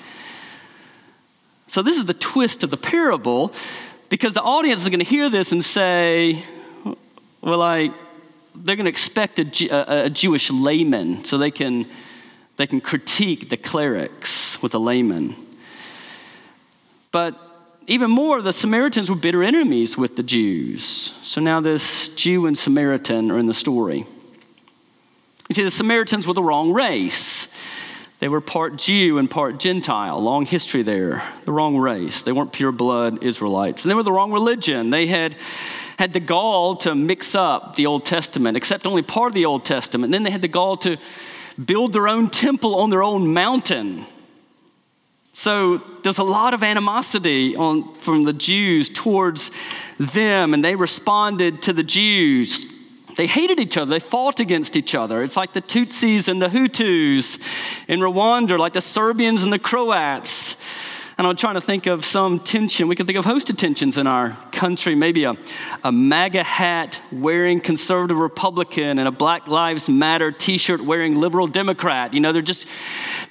So, 1.66 1.82
this 1.82 1.96
is 1.96 2.04
the 2.04 2.14
twist 2.14 2.62
of 2.62 2.70
the 2.70 2.76
parable 2.76 3.52
because 4.08 4.34
the 4.34 4.42
audience 4.42 4.82
is 4.82 4.88
going 4.88 5.00
to 5.00 5.04
hear 5.04 5.28
this 5.28 5.50
and 5.50 5.64
say, 5.64 6.44
Well, 7.40 7.62
I, 7.62 7.90
they're 8.54 8.76
going 8.76 8.84
to 8.84 8.90
expect 8.90 9.40
a, 9.40 9.68
a, 9.70 10.04
a, 10.04 10.10
Jewish 10.10 10.50
layman 10.50 11.24
so 11.24 11.36
they 11.36 11.50
can, 11.50 11.86
they 12.58 12.66
can 12.66 12.80
critique 12.80 13.48
the 13.48 13.56
clerics 13.56 14.62
with 14.62 14.74
a 14.74 14.78
layman. 14.78 15.34
But 17.10 17.49
even 17.86 18.10
more, 18.10 18.40
the 18.42 18.52
Samaritans 18.52 19.10
were 19.10 19.16
bitter 19.16 19.42
enemies 19.42 19.98
with 19.98 20.16
the 20.16 20.22
Jews. 20.22 21.14
So 21.22 21.40
now 21.40 21.60
this 21.60 22.08
Jew 22.10 22.46
and 22.46 22.56
Samaritan 22.56 23.30
are 23.30 23.38
in 23.38 23.46
the 23.46 23.54
story. 23.54 24.06
You 25.48 25.54
see, 25.54 25.64
the 25.64 25.70
Samaritans 25.70 26.26
were 26.26 26.34
the 26.34 26.42
wrong 26.42 26.72
race. 26.72 27.48
They 28.20 28.28
were 28.28 28.40
part 28.40 28.76
Jew 28.76 29.18
and 29.18 29.28
part 29.28 29.58
Gentile. 29.58 30.20
Long 30.22 30.46
history 30.46 30.82
there. 30.82 31.22
The 31.46 31.52
wrong 31.52 31.78
race. 31.78 32.22
They 32.22 32.32
weren't 32.32 32.52
pure 32.52 32.70
blood 32.70 33.24
Israelites. 33.24 33.84
And 33.84 33.90
they 33.90 33.94
were 33.94 34.02
the 34.02 34.12
wrong 34.12 34.30
religion. 34.30 34.90
They 34.90 35.06
had 35.06 35.34
had 35.98 36.12
the 36.12 36.20
gall 36.20 36.76
to 36.76 36.94
mix 36.94 37.34
up 37.34 37.76
the 37.76 37.86
Old 37.86 38.04
Testament, 38.04 38.56
except 38.56 38.86
only 38.86 39.02
part 39.02 39.28
of 39.28 39.34
the 39.34 39.46
Old 39.46 39.64
Testament. 39.64 40.06
And 40.06 40.14
then 40.14 40.22
they 40.22 40.30
had 40.30 40.42
the 40.42 40.48
gall 40.48 40.76
to 40.78 40.96
build 41.62 41.92
their 41.92 42.08
own 42.08 42.30
temple 42.30 42.76
on 42.76 42.90
their 42.90 43.02
own 43.02 43.32
mountain. 43.32 44.06
So 45.32 45.78
there's 46.02 46.18
a 46.18 46.24
lot 46.24 46.54
of 46.54 46.62
animosity 46.62 47.56
on, 47.56 47.94
from 47.96 48.24
the 48.24 48.32
Jews 48.32 48.88
towards 48.88 49.50
them, 49.98 50.54
and 50.54 50.64
they 50.64 50.74
responded 50.74 51.62
to 51.62 51.72
the 51.72 51.84
Jews 51.84 52.66
they 53.16 53.26
hated 53.26 53.60
each 53.60 53.76
other. 53.76 53.90
They 53.90 54.00
fought 54.00 54.40
against 54.40 54.76
each 54.76 54.94
other. 54.94 55.22
It's 55.22 55.36
like 55.36 55.52
the 55.52 55.60
Tutsis 55.60 56.28
and 56.28 56.40
the 56.40 56.48
Hutus 56.48 57.38
in 57.86 58.00
Rwanda, 58.00 58.58
like 58.58 58.72
the 58.72 58.80
Serbians 58.80 59.42
and 59.42 59.52
the 59.52 59.58
Croats. 59.58 60.56
And 61.20 61.26
I'm 61.26 61.36
trying 61.36 61.56
to 61.56 61.60
think 61.60 61.86
of 61.86 62.02
some 62.02 62.38
tension. 62.40 62.88
We 62.88 62.96
can 62.96 63.04
think 63.04 63.18
of 63.18 63.26
host 63.26 63.54
tensions 63.58 63.98
in 63.98 64.06
our 64.06 64.38
country. 64.52 64.94
Maybe 64.94 65.24
a, 65.24 65.34
a 65.84 65.92
MAGA 65.92 66.42
hat 66.42 66.98
wearing 67.12 67.60
conservative 67.60 68.16
Republican 68.16 68.98
and 68.98 69.06
a 69.06 69.10
Black 69.10 69.46
Lives 69.46 69.86
Matter 69.86 70.32
t 70.32 70.56
shirt 70.56 70.80
wearing 70.80 71.20
liberal 71.20 71.46
Democrat. 71.46 72.14
You 72.14 72.20
know, 72.20 72.32
they're 72.32 72.40
just, 72.40 72.66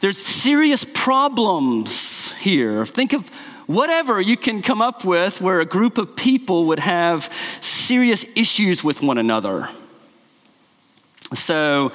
there's 0.02 0.20
serious 0.20 0.86
problems 0.94 2.34
here. 2.34 2.86
Think 2.86 3.14
of 3.14 3.28
whatever 3.66 4.22
you 4.22 4.38
can 4.38 4.62
come 4.62 4.84
up 4.84 5.04
with 5.04 5.42
where 5.42 5.60
a 5.60 5.66
group 5.66 5.98
of 5.98 6.16
people 6.16 6.66
would 6.66 6.78
have 6.78 7.24
serious 7.60 8.24
issues 8.36 8.84
with 8.84 9.02
one 9.02 9.18
another. 9.18 9.68
So, 11.34 11.92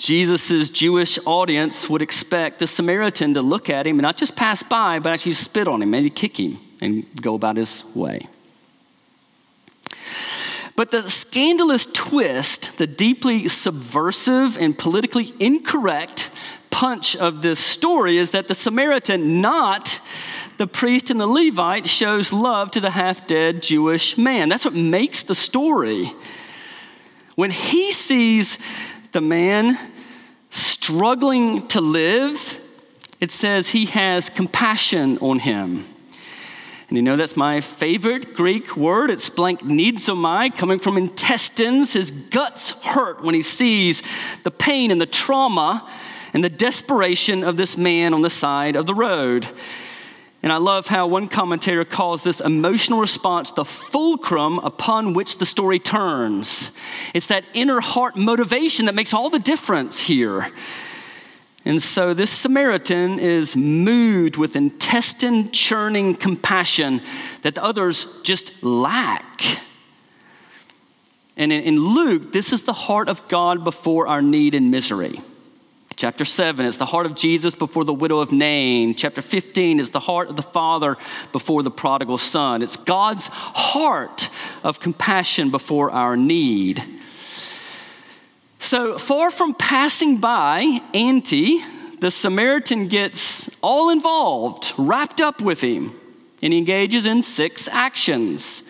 Jesus' 0.00 0.70
Jewish 0.70 1.18
audience 1.26 1.90
would 1.90 2.00
expect 2.00 2.58
the 2.58 2.66
Samaritan 2.66 3.34
to 3.34 3.42
look 3.42 3.68
at 3.68 3.86
him 3.86 3.98
and 3.98 4.02
not 4.02 4.16
just 4.16 4.34
pass 4.34 4.62
by, 4.62 4.98
but 4.98 5.12
actually 5.12 5.34
spit 5.34 5.68
on 5.68 5.82
him, 5.82 5.90
maybe 5.90 6.08
kick 6.08 6.40
him, 6.40 6.58
and 6.80 7.04
go 7.20 7.34
about 7.34 7.58
his 7.58 7.84
way. 7.94 8.26
But 10.74 10.90
the 10.90 11.02
scandalous 11.02 11.84
twist, 11.84 12.78
the 12.78 12.86
deeply 12.86 13.46
subversive 13.48 14.56
and 14.56 14.76
politically 14.76 15.34
incorrect 15.38 16.30
punch 16.70 17.14
of 17.14 17.42
this 17.42 17.60
story 17.60 18.16
is 18.16 18.30
that 18.30 18.48
the 18.48 18.54
Samaritan, 18.54 19.42
not 19.42 20.00
the 20.56 20.66
priest 20.66 21.10
and 21.10 21.20
the 21.20 21.26
Levite 21.26 21.86
shows 21.86 22.32
love 22.32 22.70
to 22.70 22.80
the 22.80 22.90
half 22.90 23.26
dead 23.26 23.60
Jewish 23.60 24.16
man. 24.16 24.48
That's 24.48 24.64
what 24.64 24.72
makes 24.72 25.22
the 25.22 25.34
story. 25.34 26.10
When 27.34 27.50
he 27.50 27.92
sees 27.92 28.58
the 29.12 29.20
man 29.20 29.76
struggling 30.50 31.66
to 31.68 31.80
live, 31.80 32.60
it 33.20 33.30
says 33.30 33.70
he 33.70 33.86
has 33.86 34.30
compassion 34.30 35.18
on 35.18 35.38
him. 35.38 35.86
And 36.88 36.96
you 36.96 37.02
know 37.02 37.16
that's 37.16 37.36
my 37.36 37.60
favorite 37.60 38.34
Greek 38.34 38.76
word. 38.76 39.10
It's 39.10 39.30
blank 39.30 39.60
splanchnizomai, 39.60 40.56
coming 40.56 40.80
from 40.80 40.96
intestines. 40.96 41.92
His 41.92 42.10
guts 42.10 42.70
hurt 42.82 43.22
when 43.22 43.34
he 43.34 43.42
sees 43.42 44.02
the 44.42 44.50
pain 44.50 44.90
and 44.90 45.00
the 45.00 45.06
trauma 45.06 45.88
and 46.34 46.42
the 46.42 46.50
desperation 46.50 47.44
of 47.44 47.56
this 47.56 47.76
man 47.76 48.12
on 48.12 48.22
the 48.22 48.30
side 48.30 48.74
of 48.74 48.86
the 48.86 48.94
road. 48.94 49.46
And 50.42 50.52
I 50.52 50.56
love 50.56 50.86
how 50.86 51.06
one 51.06 51.28
commentator 51.28 51.84
calls 51.84 52.24
this 52.24 52.40
emotional 52.40 52.98
response 52.98 53.52
the 53.52 53.64
fulcrum 53.64 54.58
upon 54.60 55.12
which 55.12 55.36
the 55.36 55.44
story 55.44 55.78
turns. 55.78 56.72
It's 57.12 57.26
that 57.26 57.44
inner 57.52 57.80
heart 57.80 58.16
motivation 58.16 58.86
that 58.86 58.94
makes 58.94 59.12
all 59.12 59.28
the 59.28 59.38
difference 59.38 60.00
here. 60.00 60.50
And 61.66 61.82
so 61.82 62.14
this 62.14 62.30
Samaritan 62.30 63.18
is 63.18 63.54
moved 63.54 64.38
with 64.38 64.56
intestine 64.56 65.50
churning 65.50 66.14
compassion 66.14 67.02
that 67.42 67.54
the 67.54 67.62
others 67.62 68.06
just 68.22 68.62
lack. 68.64 69.42
And 71.36 71.52
in 71.52 71.78
Luke, 71.78 72.32
this 72.32 72.52
is 72.52 72.62
the 72.62 72.72
heart 72.72 73.10
of 73.10 73.26
God 73.28 73.62
before 73.62 74.06
our 74.06 74.22
need 74.22 74.54
and 74.54 74.70
misery. 74.70 75.20
Chapter 76.00 76.24
7 76.24 76.64
is 76.64 76.78
the 76.78 76.86
heart 76.86 77.04
of 77.04 77.14
Jesus 77.14 77.54
before 77.54 77.84
the 77.84 77.92
widow 77.92 78.20
of 78.20 78.32
Nain. 78.32 78.94
Chapter 78.94 79.20
15 79.20 79.78
is 79.78 79.90
the 79.90 80.00
heart 80.00 80.30
of 80.30 80.36
the 80.36 80.40
Father 80.40 80.96
before 81.30 81.62
the 81.62 81.70
prodigal 81.70 82.16
son. 82.16 82.62
It's 82.62 82.78
God's 82.78 83.28
heart 83.30 84.30
of 84.64 84.80
compassion 84.80 85.50
before 85.50 85.90
our 85.90 86.16
need. 86.16 86.82
So, 88.60 88.96
far 88.96 89.30
from 89.30 89.52
passing 89.52 90.16
by 90.16 90.80
anti, 90.94 91.58
the 91.98 92.10
Samaritan 92.10 92.88
gets 92.88 93.54
all 93.60 93.90
involved, 93.90 94.72
wrapped 94.78 95.20
up 95.20 95.42
with 95.42 95.60
him, 95.60 95.92
and 96.40 96.54
he 96.54 96.58
engages 96.58 97.04
in 97.04 97.20
six 97.20 97.68
actions. 97.68 98.62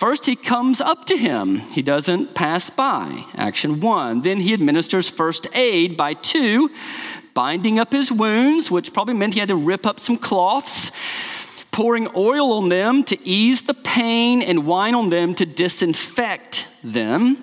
First, 0.00 0.24
he 0.24 0.34
comes 0.34 0.80
up 0.80 1.04
to 1.04 1.16
him. 1.18 1.58
He 1.58 1.82
doesn't 1.82 2.34
pass 2.34 2.70
by. 2.70 3.26
Action 3.34 3.80
one. 3.80 4.22
Then 4.22 4.40
he 4.40 4.54
administers 4.54 5.10
first 5.10 5.46
aid 5.54 5.94
by 5.94 6.14
two, 6.14 6.70
binding 7.34 7.78
up 7.78 7.92
his 7.92 8.10
wounds, 8.10 8.70
which 8.70 8.94
probably 8.94 9.12
meant 9.12 9.34
he 9.34 9.40
had 9.40 9.50
to 9.50 9.54
rip 9.54 9.84
up 9.84 10.00
some 10.00 10.16
cloths, 10.16 10.90
pouring 11.70 12.08
oil 12.16 12.50
on 12.52 12.70
them 12.70 13.04
to 13.04 13.28
ease 13.28 13.60
the 13.64 13.74
pain, 13.74 14.40
and 14.40 14.66
wine 14.66 14.94
on 14.94 15.10
them 15.10 15.34
to 15.34 15.44
disinfect 15.44 16.66
them. 16.82 17.36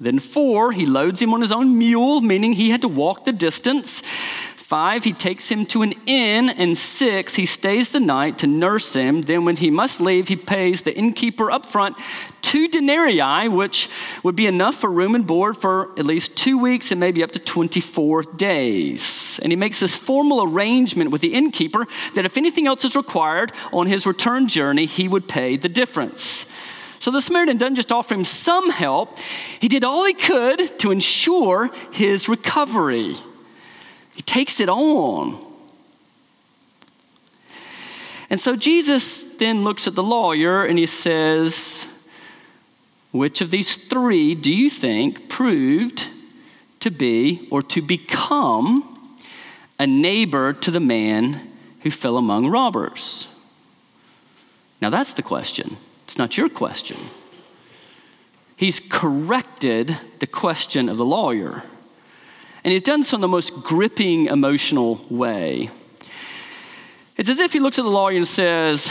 Then, 0.00 0.18
four, 0.18 0.72
he 0.72 0.86
loads 0.86 1.20
him 1.20 1.34
on 1.34 1.42
his 1.42 1.52
own 1.52 1.76
mule, 1.76 2.22
meaning 2.22 2.54
he 2.54 2.70
had 2.70 2.80
to 2.80 2.88
walk 2.88 3.24
the 3.24 3.32
distance. 3.32 4.02
Five, 4.72 5.04
he 5.04 5.12
takes 5.12 5.50
him 5.50 5.66
to 5.66 5.82
an 5.82 5.92
inn. 6.06 6.48
And 6.48 6.78
six, 6.78 7.34
he 7.34 7.44
stays 7.44 7.90
the 7.90 8.00
night 8.00 8.38
to 8.38 8.46
nurse 8.46 8.94
him. 8.94 9.20
Then, 9.20 9.44
when 9.44 9.56
he 9.56 9.70
must 9.70 10.00
leave, 10.00 10.28
he 10.28 10.36
pays 10.36 10.80
the 10.80 10.96
innkeeper 10.96 11.50
up 11.50 11.66
front 11.66 11.98
two 12.40 12.68
denarii, 12.68 13.48
which 13.48 13.90
would 14.22 14.34
be 14.34 14.46
enough 14.46 14.76
for 14.76 14.90
room 14.90 15.14
and 15.14 15.26
board 15.26 15.58
for 15.58 15.90
at 15.98 16.06
least 16.06 16.38
two 16.38 16.56
weeks 16.56 16.90
and 16.90 16.98
maybe 16.98 17.22
up 17.22 17.32
to 17.32 17.38
24 17.38 18.22
days. 18.22 19.38
And 19.42 19.52
he 19.52 19.56
makes 19.56 19.80
this 19.80 19.94
formal 19.94 20.42
arrangement 20.42 21.10
with 21.10 21.20
the 21.20 21.34
innkeeper 21.34 21.86
that 22.14 22.24
if 22.24 22.38
anything 22.38 22.66
else 22.66 22.82
is 22.86 22.96
required 22.96 23.52
on 23.74 23.88
his 23.88 24.06
return 24.06 24.48
journey, 24.48 24.86
he 24.86 25.06
would 25.06 25.28
pay 25.28 25.58
the 25.58 25.68
difference. 25.68 26.46
So 26.98 27.10
the 27.10 27.20
Samaritan 27.20 27.58
doesn't 27.58 27.74
just 27.74 27.92
offer 27.92 28.14
him 28.14 28.24
some 28.24 28.70
help, 28.70 29.18
he 29.60 29.68
did 29.68 29.84
all 29.84 30.06
he 30.06 30.14
could 30.14 30.78
to 30.78 30.90
ensure 30.90 31.70
his 31.92 32.26
recovery. 32.26 33.16
He 34.14 34.22
takes 34.22 34.60
it 34.60 34.68
on. 34.68 35.44
And 38.30 38.40
so 38.40 38.56
Jesus 38.56 39.20
then 39.36 39.62
looks 39.62 39.86
at 39.86 39.94
the 39.94 40.02
lawyer 40.02 40.64
and 40.64 40.78
he 40.78 40.86
says, 40.86 41.86
Which 43.10 43.40
of 43.40 43.50
these 43.50 43.76
three 43.76 44.34
do 44.34 44.52
you 44.52 44.70
think 44.70 45.28
proved 45.28 46.08
to 46.80 46.90
be 46.90 47.46
or 47.50 47.62
to 47.62 47.82
become 47.82 49.18
a 49.78 49.86
neighbor 49.86 50.52
to 50.52 50.70
the 50.70 50.80
man 50.80 51.40
who 51.80 51.90
fell 51.90 52.16
among 52.16 52.48
robbers? 52.48 53.28
Now 54.80 54.90
that's 54.90 55.12
the 55.12 55.22
question. 55.22 55.76
It's 56.04 56.18
not 56.18 56.36
your 56.36 56.48
question. 56.48 56.98
He's 58.56 58.80
corrected 58.80 59.98
the 60.20 60.26
question 60.26 60.88
of 60.88 60.96
the 60.96 61.04
lawyer. 61.04 61.64
And 62.64 62.72
he's 62.72 62.82
done 62.82 63.02
so 63.02 63.16
in 63.16 63.20
the 63.20 63.28
most 63.28 63.62
gripping 63.62 64.26
emotional 64.26 65.04
way. 65.10 65.70
It's 67.16 67.28
as 67.28 67.40
if 67.40 67.52
he 67.52 67.60
looks 67.60 67.78
at 67.78 67.82
the 67.82 67.90
lawyer 67.90 68.16
and 68.16 68.26
says, 68.26 68.90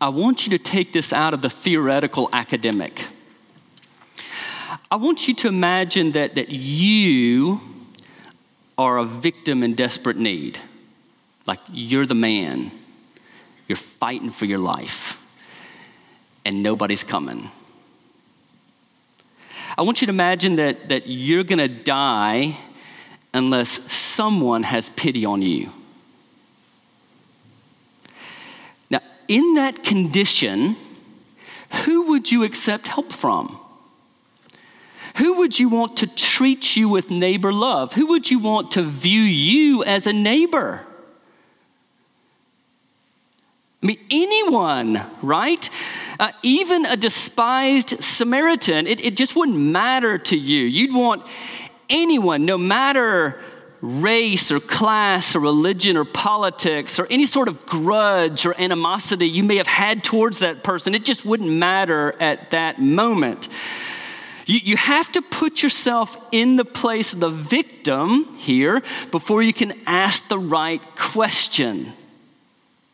I 0.00 0.08
want 0.08 0.46
you 0.46 0.50
to 0.56 0.58
take 0.58 0.92
this 0.92 1.12
out 1.12 1.34
of 1.34 1.42
the 1.42 1.50
theoretical 1.50 2.30
academic. 2.32 3.04
I 4.90 4.96
want 4.96 5.28
you 5.28 5.34
to 5.34 5.48
imagine 5.48 6.12
that, 6.12 6.36
that 6.36 6.50
you 6.50 7.60
are 8.78 8.98
a 8.98 9.04
victim 9.04 9.62
in 9.62 9.74
desperate 9.74 10.16
need. 10.16 10.58
Like 11.46 11.60
you're 11.70 12.06
the 12.06 12.14
man, 12.14 12.70
you're 13.68 13.76
fighting 13.76 14.30
for 14.30 14.46
your 14.46 14.58
life, 14.58 15.22
and 16.44 16.62
nobody's 16.62 17.04
coming. 17.04 17.50
I 19.78 19.82
want 19.82 20.00
you 20.00 20.06
to 20.06 20.12
imagine 20.12 20.56
that, 20.56 20.88
that 20.88 21.06
you're 21.06 21.44
going 21.44 21.58
to 21.58 21.68
die 21.68 22.56
unless 23.32 23.92
someone 23.92 24.64
has 24.64 24.90
pity 24.90 25.24
on 25.24 25.42
you. 25.42 25.70
Now, 28.90 29.00
in 29.28 29.54
that 29.54 29.84
condition, 29.84 30.76
who 31.84 32.08
would 32.08 32.30
you 32.30 32.42
accept 32.42 32.88
help 32.88 33.12
from? 33.12 33.58
Who 35.16 35.34
would 35.38 35.58
you 35.58 35.68
want 35.68 35.98
to 35.98 36.06
treat 36.06 36.76
you 36.76 36.88
with 36.88 37.10
neighbor 37.10 37.52
love? 37.52 37.94
Who 37.94 38.06
would 38.06 38.30
you 38.30 38.38
want 38.38 38.72
to 38.72 38.82
view 38.82 39.20
you 39.20 39.84
as 39.84 40.06
a 40.06 40.12
neighbor? 40.12 40.86
I 43.82 43.86
mean, 43.86 43.98
anyone, 44.10 45.00
right? 45.22 45.68
Uh, 46.20 46.30
even 46.42 46.84
a 46.84 46.98
despised 46.98 48.04
Samaritan, 48.04 48.86
it, 48.86 49.00
it 49.00 49.16
just 49.16 49.34
wouldn't 49.34 49.56
matter 49.56 50.18
to 50.18 50.36
you. 50.36 50.64
You'd 50.64 50.94
want 50.94 51.26
anyone, 51.88 52.44
no 52.44 52.58
matter 52.58 53.42
race 53.80 54.52
or 54.52 54.60
class 54.60 55.34
or 55.34 55.40
religion 55.40 55.96
or 55.96 56.04
politics 56.04 57.00
or 57.00 57.06
any 57.08 57.24
sort 57.24 57.48
of 57.48 57.64
grudge 57.64 58.44
or 58.44 58.54
animosity 58.60 59.26
you 59.26 59.42
may 59.42 59.56
have 59.56 59.66
had 59.66 60.04
towards 60.04 60.40
that 60.40 60.62
person, 60.62 60.94
it 60.94 61.06
just 61.06 61.24
wouldn't 61.24 61.48
matter 61.48 62.14
at 62.20 62.50
that 62.50 62.78
moment. 62.78 63.48
You, 64.44 64.60
you 64.62 64.76
have 64.76 65.10
to 65.12 65.22
put 65.22 65.62
yourself 65.62 66.18
in 66.32 66.56
the 66.56 66.66
place 66.66 67.14
of 67.14 67.20
the 67.20 67.30
victim 67.30 68.26
here 68.36 68.82
before 69.10 69.42
you 69.42 69.54
can 69.54 69.72
ask 69.86 70.28
the 70.28 70.38
right 70.38 70.82
question. 70.96 71.94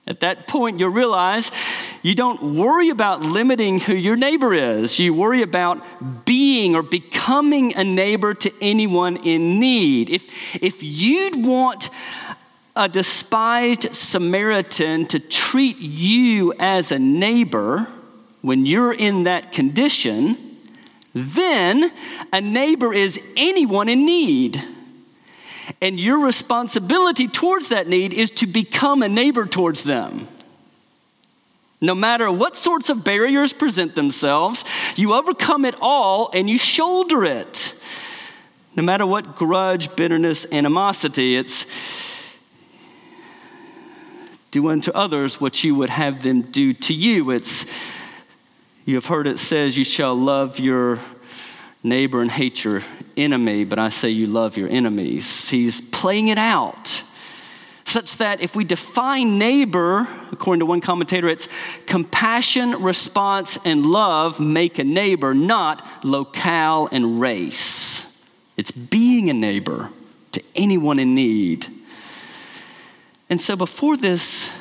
At 0.07 0.21
that 0.21 0.47
point, 0.47 0.79
you'll 0.79 0.91
realize 0.91 1.51
you 2.03 2.15
don't 2.15 2.55
worry 2.55 2.91
about 2.91 3.23
limiting 3.23 3.81
who 3.81 3.95
your 3.95 4.15
neighbor 4.15 4.55
is. 4.55 5.01
You 5.01 5.13
worry 5.13 5.43
about 5.43 6.25
being 6.25 6.77
or 6.77 6.83
becoming 6.83 7.77
a 7.77 7.83
neighbor 7.83 8.33
to 8.35 8.53
anyone 8.61 9.17
in 9.17 9.59
need. 9.59 10.09
If, 10.09 10.63
if 10.63 10.83
you'd 10.83 11.45
want 11.45 11.91
a 12.77 12.89
despised 12.89 13.97
Samaritan 13.97 15.07
to 15.07 15.19
treat 15.19 15.79
you 15.79 16.53
as 16.59 16.93
a 16.93 16.99
neighbor 16.99 17.89
when 18.43 18.67
you're 18.67 18.93
in 18.93 19.25
that 19.25 19.51
condition, 19.51 20.59
then 21.15 21.91
a 22.33 22.41
neighbor 22.41 22.95
is 22.95 23.19
anyone 23.37 23.89
in 23.89 24.07
need. 24.07 24.63
And 25.81 25.99
your 25.99 26.19
responsibility 26.19 27.29
towards 27.29 27.69
that 27.71 27.89
need 27.89 28.13
is 28.13 28.31
to 28.33 28.47
become 28.47 29.03
a 29.03 29.09
neighbor 29.09 29.47
towards 29.47 29.83
them. 29.83 30.29
No 31.81 31.95
matter 31.95 32.31
what 32.31 32.57
sorts 32.57 32.89
of 32.89 33.05
barriers 33.05 33.53
present 33.53 33.95
themselves, 33.95 34.65
you 34.97 35.13
overcome 35.13 35.65
it 35.65 35.75
all 35.81 36.31
and 36.33 36.49
you 36.49 36.57
shoulder 36.57 37.25
it. 37.25 37.75
No 38.75 38.83
matter 38.83 39.07
what 39.07 39.37
grudge, 39.37 39.95
bitterness, 39.97 40.47
animosity, 40.53 41.37
it's 41.37 41.67
do 44.51 44.69
unto 44.71 44.91
others 44.93 45.41
what 45.41 45.65
you 45.65 45.75
would 45.75 45.91
have 45.91 46.23
them 46.23 46.43
do 46.43 46.73
to 46.73 46.95
you. 46.95 47.31
It's 47.31 47.67
you 48.87 48.95
have 48.95 49.07
heard 49.07 49.27
it 49.27 49.39
says, 49.39 49.77
You 49.77 49.85
shall 49.85 50.15
love 50.15 50.59
your 50.59 50.99
neighbor 51.87 52.21
and 52.21 52.31
hate 52.31 52.65
your 52.65 52.83
enemy, 53.17 53.65
but 53.65 53.79
I 53.79 53.89
say 53.89 54.11
you 54.11 54.27
love 54.27 54.57
your 54.57 54.69
enemies. 54.69 55.49
He's 55.49 55.81
playing 55.81 56.29
it 56.29 56.39
out 56.39 57.03
such 57.87 58.17
that 58.17 58.41
if 58.41 58.57
we 58.57 58.65
define 58.65 59.39
neighbor, 59.39 60.09
according 60.33 60.59
to 60.59 60.67
one 60.67 60.81
commentator, 60.81 61.29
it's 61.29 61.49
compassion, 61.87 62.83
response, 62.83 63.59
and 63.65 63.87
love 63.87 64.41
make 64.41 64.81
a 64.81 64.85
neighbor, 64.85 65.33
not 65.33 66.05
locale 66.05 66.89
and 66.91 67.21
race. 67.21 68.13
It's 68.57 68.73
being 68.73 69.31
a 69.31 69.33
neighbor 69.33 69.91
to 70.33 70.43
anyone 70.57 70.99
in 70.99 71.15
need. 71.15 71.67
And 73.31 73.41
so, 73.41 73.55
before 73.55 73.97
this 73.97 74.53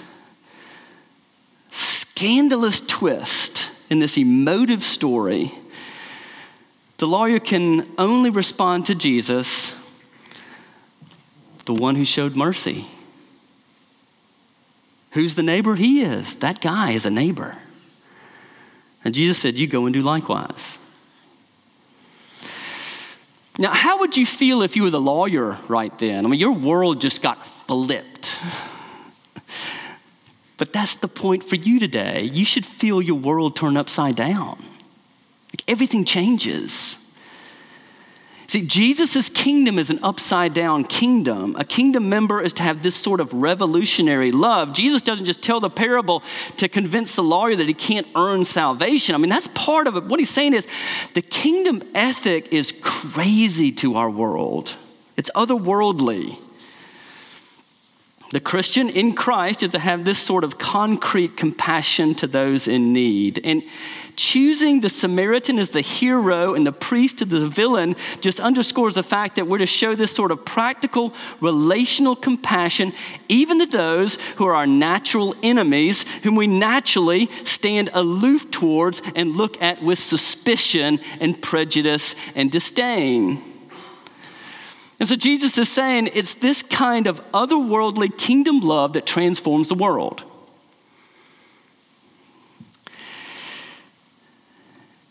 scandalous 1.71 2.79
twist 2.79 3.71
in 3.89 3.99
this 3.99 4.17
emotive 4.17 4.83
story, 4.83 5.51
the 6.97 7.07
lawyer 7.07 7.39
can 7.39 7.87
only 7.97 8.29
respond 8.29 8.85
to 8.85 8.95
Jesus, 8.95 9.73
the 11.65 11.73
one 11.73 11.95
who 11.95 12.05
showed 12.05 12.35
mercy. 12.35 12.87
Who's 15.11 15.35
the 15.35 15.43
neighbor? 15.43 15.75
He 15.75 16.01
is. 16.01 16.35
That 16.35 16.61
guy 16.61 16.91
is 16.91 17.05
a 17.05 17.09
neighbor. 17.09 17.57
And 19.03 19.13
Jesus 19.13 19.37
said, 19.37 19.55
You 19.55 19.67
go 19.67 19.85
and 19.85 19.93
do 19.93 20.01
likewise. 20.01 20.77
Now, 23.57 23.73
how 23.73 23.99
would 23.99 24.17
you 24.17 24.25
feel 24.25 24.61
if 24.61 24.75
you 24.75 24.83
were 24.83 24.89
the 24.89 24.99
lawyer 24.99 25.57
right 25.69 25.97
then? 25.99 26.25
I 26.25 26.29
mean, 26.29 26.39
your 26.39 26.51
world 26.51 26.99
just 26.99 27.21
got 27.21 27.45
flipped. 27.45 28.37
but 30.57 30.73
that's 30.73 30.95
the 30.95 31.07
point 31.07 31.43
for 31.43 31.55
you 31.55 31.79
today. 31.79 32.23
You 32.23 32.43
should 32.43 32.65
feel 32.65 33.01
your 33.01 33.15
world 33.15 33.55
turn 33.55 33.77
upside 33.77 34.15
down. 34.17 34.61
Like 35.55 35.63
everything 35.69 36.03
changes. 36.03 36.97
See, 38.47 38.67
Jesus' 38.67 39.29
kingdom 39.29 39.79
is 39.79 39.89
an 39.89 39.99
upside 40.03 40.53
down 40.53 40.83
kingdom. 40.83 41.55
A 41.57 41.63
kingdom 41.63 42.09
member 42.09 42.41
is 42.41 42.51
to 42.53 42.63
have 42.63 42.83
this 42.83 42.93
sort 42.93 43.21
of 43.21 43.33
revolutionary 43.33 44.33
love. 44.33 44.73
Jesus 44.73 45.01
doesn't 45.01 45.25
just 45.25 45.41
tell 45.41 45.61
the 45.61 45.69
parable 45.69 46.23
to 46.57 46.67
convince 46.67 47.15
the 47.15 47.23
lawyer 47.23 47.55
that 47.55 47.69
he 47.69 47.73
can't 47.73 48.05
earn 48.17 48.43
salvation. 48.43 49.15
I 49.15 49.17
mean, 49.17 49.29
that's 49.29 49.47
part 49.53 49.87
of 49.87 49.95
it. 49.95 50.03
What 50.03 50.19
he's 50.19 50.29
saying 50.29 50.53
is 50.53 50.67
the 51.13 51.21
kingdom 51.21 51.81
ethic 51.95 52.51
is 52.51 52.73
crazy 52.81 53.71
to 53.71 53.95
our 53.95 54.09
world, 54.09 54.75
it's 55.15 55.31
otherworldly. 55.37 56.37
The 58.35 58.41
Christian 58.41 58.89
in 58.89 59.15
Christ 59.15 59.63
is 59.63 59.69
to 59.69 59.79
have 59.79 60.03
this 60.03 60.19
sort 60.19 60.43
of 60.43 60.57
concrete 60.57 61.37
compassion 61.37 62.15
to 62.15 62.27
those 62.27 62.67
in 62.67 62.91
need. 62.91 63.39
And 63.45 63.63
choosing 64.17 64.81
the 64.81 64.89
Samaritan 64.89 65.57
as 65.57 65.69
the 65.69 65.79
hero 65.79 66.53
and 66.53 66.67
the 66.67 66.73
priest 66.73 67.21
as 67.21 67.29
the 67.29 67.47
villain 67.47 67.95
just 68.19 68.41
underscores 68.41 68.95
the 68.95 69.03
fact 69.03 69.37
that 69.37 69.47
we're 69.47 69.59
to 69.59 69.65
show 69.65 69.95
this 69.95 70.13
sort 70.13 70.31
of 70.31 70.43
practical 70.43 71.13
relational 71.39 72.13
compassion 72.13 72.91
even 73.29 73.57
to 73.59 73.67
those 73.67 74.17
who 74.35 74.45
are 74.45 74.55
our 74.55 74.67
natural 74.67 75.33
enemies, 75.41 76.03
whom 76.23 76.35
we 76.35 76.45
naturally 76.45 77.27
stand 77.45 77.89
aloof 77.93 78.51
towards 78.51 79.01
and 79.15 79.37
look 79.37 79.61
at 79.61 79.81
with 79.81 79.97
suspicion 79.97 80.99
and 81.21 81.41
prejudice 81.41 82.17
and 82.35 82.51
disdain. 82.51 83.54
And 84.99 85.09
so 85.09 85.15
Jesus 85.15 85.57
is 85.57 85.69
saying 85.69 86.09
it's 86.13 86.35
this 86.35 86.63
kind 86.63 87.07
of 87.07 87.21
otherworldly 87.31 88.17
kingdom 88.17 88.61
love 88.61 88.93
that 88.93 89.05
transforms 89.05 89.67
the 89.67 89.75
world. 89.75 90.23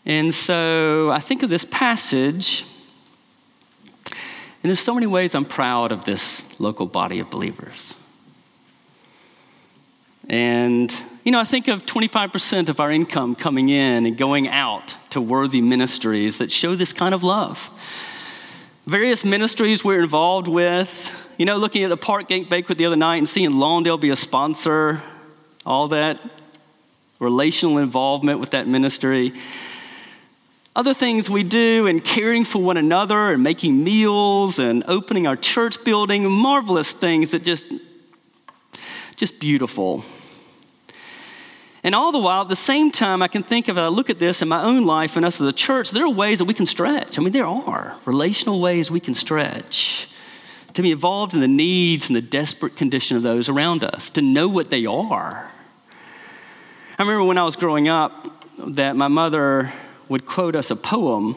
And 0.05 0.33
so 0.33 1.09
I 1.11 1.19
think 1.19 1.43
of 1.43 1.49
this 1.49 1.65
passage, 1.65 2.65
and 4.05 4.69
there's 4.69 4.79
so 4.79 4.93
many 4.93 5.07
ways 5.07 5.33
I'm 5.33 5.45
proud 5.45 5.91
of 5.91 6.05
this 6.05 6.43
local 6.59 6.85
body 6.85 7.19
of 7.19 7.29
believers. 7.29 7.95
And, 10.27 10.91
you 11.23 11.31
know, 11.31 11.39
I 11.39 11.43
think 11.43 11.67
of 11.67 11.85
25% 11.85 12.69
of 12.69 12.79
our 12.79 12.91
income 12.91 13.35
coming 13.35 13.69
in 13.69 14.07
and 14.07 14.17
going 14.17 14.47
out 14.47 14.95
to 15.11 15.21
worthy 15.21 15.61
ministries 15.61 16.39
that 16.39 16.51
show 16.51 16.75
this 16.75 16.93
kind 16.93 17.13
of 17.13 17.23
love 17.23 17.69
various 18.85 19.25
ministries 19.25 19.83
we're 19.83 20.01
involved 20.01 20.47
with. 20.47 21.21
You 21.37 21.45
know, 21.45 21.57
looking 21.57 21.83
at 21.83 21.89
the 21.89 21.97
Parkgate 21.97 22.49
Banquet 22.49 22.77
the 22.77 22.85
other 22.85 22.95
night 22.95 23.17
and 23.17 23.27
seeing 23.27 23.51
Lawndale 23.51 23.99
be 23.99 24.09
a 24.09 24.15
sponsor, 24.15 25.01
all 25.65 25.87
that 25.89 26.21
relational 27.19 27.77
involvement 27.77 28.39
with 28.39 28.51
that 28.51 28.67
ministry. 28.67 29.33
Other 30.75 30.93
things 30.93 31.29
we 31.29 31.43
do 31.43 31.87
in 31.87 32.01
caring 32.01 32.43
for 32.43 32.61
one 32.61 32.77
another 32.77 33.31
and 33.31 33.41
making 33.41 33.83
meals 33.83 34.59
and 34.59 34.83
opening 34.87 35.25
our 35.25 35.37
church 35.37 35.83
building, 35.83 36.29
marvelous 36.29 36.91
things 36.91 37.31
that 37.31 37.43
just, 37.43 37.65
just 39.15 39.39
beautiful. 39.39 40.03
And 41.85 41.93
all 41.93 42.11
the 42.11 42.17
while, 42.17 42.41
at 42.41 42.49
the 42.49 42.55
same 42.55 42.89
time, 42.89 43.21
I 43.21 43.27
can 43.27 43.43
think 43.43 43.67
of, 43.67 43.77
I 43.77 43.89
look 43.89 44.09
at 44.09 44.17
this 44.17 44.41
in 44.41 44.47
my 44.47 44.63
own 44.63 44.87
life 44.87 45.15
and 45.15 45.23
us 45.23 45.39
as 45.39 45.45
a 45.45 45.53
church, 45.53 45.91
there 45.91 46.03
are 46.03 46.09
ways 46.09 46.39
that 46.39 46.45
we 46.45 46.55
can 46.55 46.65
stretch. 46.65 47.19
I 47.19 47.21
mean, 47.21 47.31
there 47.31 47.45
are 47.45 47.95
relational 48.05 48.59
ways 48.59 48.89
we 48.89 48.99
can 48.99 49.13
stretch 49.13 50.07
to 50.73 50.81
be 50.81 50.89
involved 50.89 51.35
in 51.35 51.41
the 51.41 51.47
needs 51.47 52.07
and 52.07 52.15
the 52.15 52.23
desperate 52.23 52.75
condition 52.75 53.17
of 53.17 53.21
those 53.21 53.49
around 53.49 53.83
us, 53.83 54.09
to 54.09 54.23
know 54.23 54.47
what 54.47 54.71
they 54.71 54.87
are. 54.87 55.51
I 56.97 57.03
remember 57.03 57.23
when 57.23 57.37
I 57.37 57.43
was 57.43 57.55
growing 57.55 57.87
up 57.87 58.43
that 58.57 58.95
my 58.95 59.07
mother 59.07 59.71
would 60.09 60.25
quote 60.25 60.55
us 60.55 60.71
a 60.71 60.75
poem. 60.75 61.35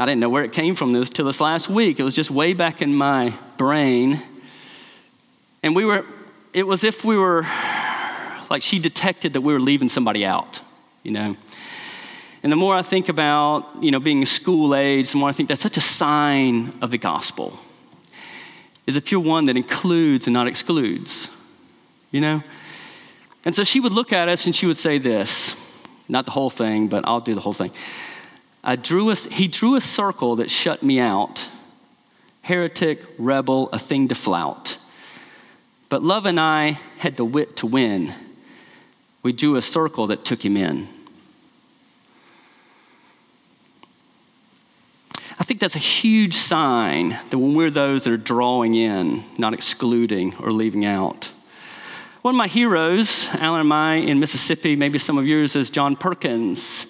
I 0.00 0.04
didn't 0.04 0.20
know 0.20 0.30
where 0.30 0.42
it 0.42 0.50
came 0.50 0.74
from 0.74 0.92
this 0.92 1.08
till 1.08 1.26
this 1.26 1.40
last 1.40 1.68
week. 1.68 2.00
It 2.00 2.02
was 2.02 2.16
just 2.16 2.32
way 2.32 2.54
back 2.54 2.82
in 2.82 2.92
my 2.92 3.32
brain. 3.56 4.20
And 5.62 5.76
we 5.76 5.84
were, 5.84 6.04
it 6.52 6.66
was 6.66 6.82
if 6.82 7.04
we 7.04 7.16
were 7.16 7.46
like 8.50 8.62
she 8.62 8.78
detected 8.78 9.32
that 9.32 9.40
we 9.40 9.52
were 9.52 9.60
leaving 9.60 9.88
somebody 9.88 10.24
out, 10.24 10.60
you 11.02 11.10
know. 11.10 11.36
And 12.42 12.52
the 12.52 12.56
more 12.56 12.76
I 12.76 12.82
think 12.82 13.08
about, 13.08 13.82
you 13.82 13.90
know, 13.90 14.00
being 14.00 14.24
school 14.26 14.74
age, 14.74 15.12
the 15.12 15.18
more 15.18 15.30
I 15.30 15.32
think 15.32 15.48
that's 15.48 15.62
such 15.62 15.78
a 15.78 15.82
sign 15.82 16.72
of 16.82 16.90
the 16.90 16.98
gospel. 16.98 17.58
Is 18.86 18.96
if 18.96 19.10
you're 19.10 19.20
one 19.20 19.46
that 19.46 19.56
includes 19.56 20.26
and 20.26 20.34
not 20.34 20.46
excludes, 20.46 21.30
you 22.10 22.20
know? 22.20 22.42
And 23.46 23.54
so 23.54 23.64
she 23.64 23.80
would 23.80 23.92
look 23.92 24.12
at 24.12 24.28
us 24.28 24.44
and 24.44 24.54
she 24.54 24.66
would 24.66 24.76
say 24.76 24.98
this, 24.98 25.56
not 26.06 26.26
the 26.26 26.32
whole 26.32 26.50
thing, 26.50 26.88
but 26.88 27.02
I'll 27.06 27.20
do 27.20 27.34
the 27.34 27.40
whole 27.40 27.54
thing. 27.54 27.72
I 28.62 28.76
drew 28.76 29.10
a, 29.10 29.14
he 29.14 29.48
drew 29.48 29.74
a 29.74 29.80
circle 29.80 30.36
that 30.36 30.50
shut 30.50 30.82
me 30.82 31.00
out. 31.00 31.48
Heretic, 32.42 33.02
rebel, 33.16 33.70
a 33.72 33.78
thing 33.78 34.08
to 34.08 34.14
flout. 34.14 34.76
But 35.88 36.02
love 36.02 36.26
and 36.26 36.38
I 36.38 36.78
had 36.98 37.16
the 37.16 37.24
wit 37.24 37.56
to 37.56 37.66
win. 37.66 38.14
We 39.24 39.32
drew 39.32 39.56
a 39.56 39.62
circle 39.62 40.06
that 40.08 40.24
took 40.24 40.44
him 40.44 40.54
in. 40.56 40.86
I 45.40 45.42
think 45.42 45.60
that's 45.60 45.74
a 45.74 45.80
huge 45.80 46.34
sign 46.34 47.18
that 47.30 47.38
when 47.38 47.54
we're 47.54 47.70
those 47.70 48.04
that 48.04 48.12
are 48.12 48.18
drawing 48.18 48.74
in, 48.74 49.24
not 49.38 49.54
excluding 49.54 50.36
or 50.36 50.52
leaving 50.52 50.84
out. 50.84 51.32
One 52.20 52.34
of 52.34 52.38
my 52.38 52.46
heroes, 52.48 53.28
Alan 53.32 53.62
and 53.62 53.72
I 53.72 53.94
in 53.94 54.20
Mississippi, 54.20 54.76
maybe 54.76 54.98
some 54.98 55.16
of 55.16 55.26
yours, 55.26 55.56
is 55.56 55.70
John 55.70 55.96
Perkins. 55.96 56.86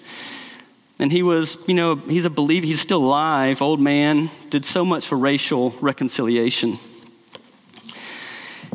And 0.99 1.13
he 1.13 1.23
was, 1.23 1.57
you 1.67 1.73
know, 1.73 1.95
he's 1.95 2.25
a 2.25 2.29
believer, 2.29 2.65
he's 2.65 2.81
still 2.81 3.03
alive, 3.03 3.61
old 3.61 3.79
man, 3.79 4.29
did 4.49 4.65
so 4.65 4.83
much 4.83 5.05
for 5.05 5.17
racial 5.17 5.71
reconciliation. 5.79 6.79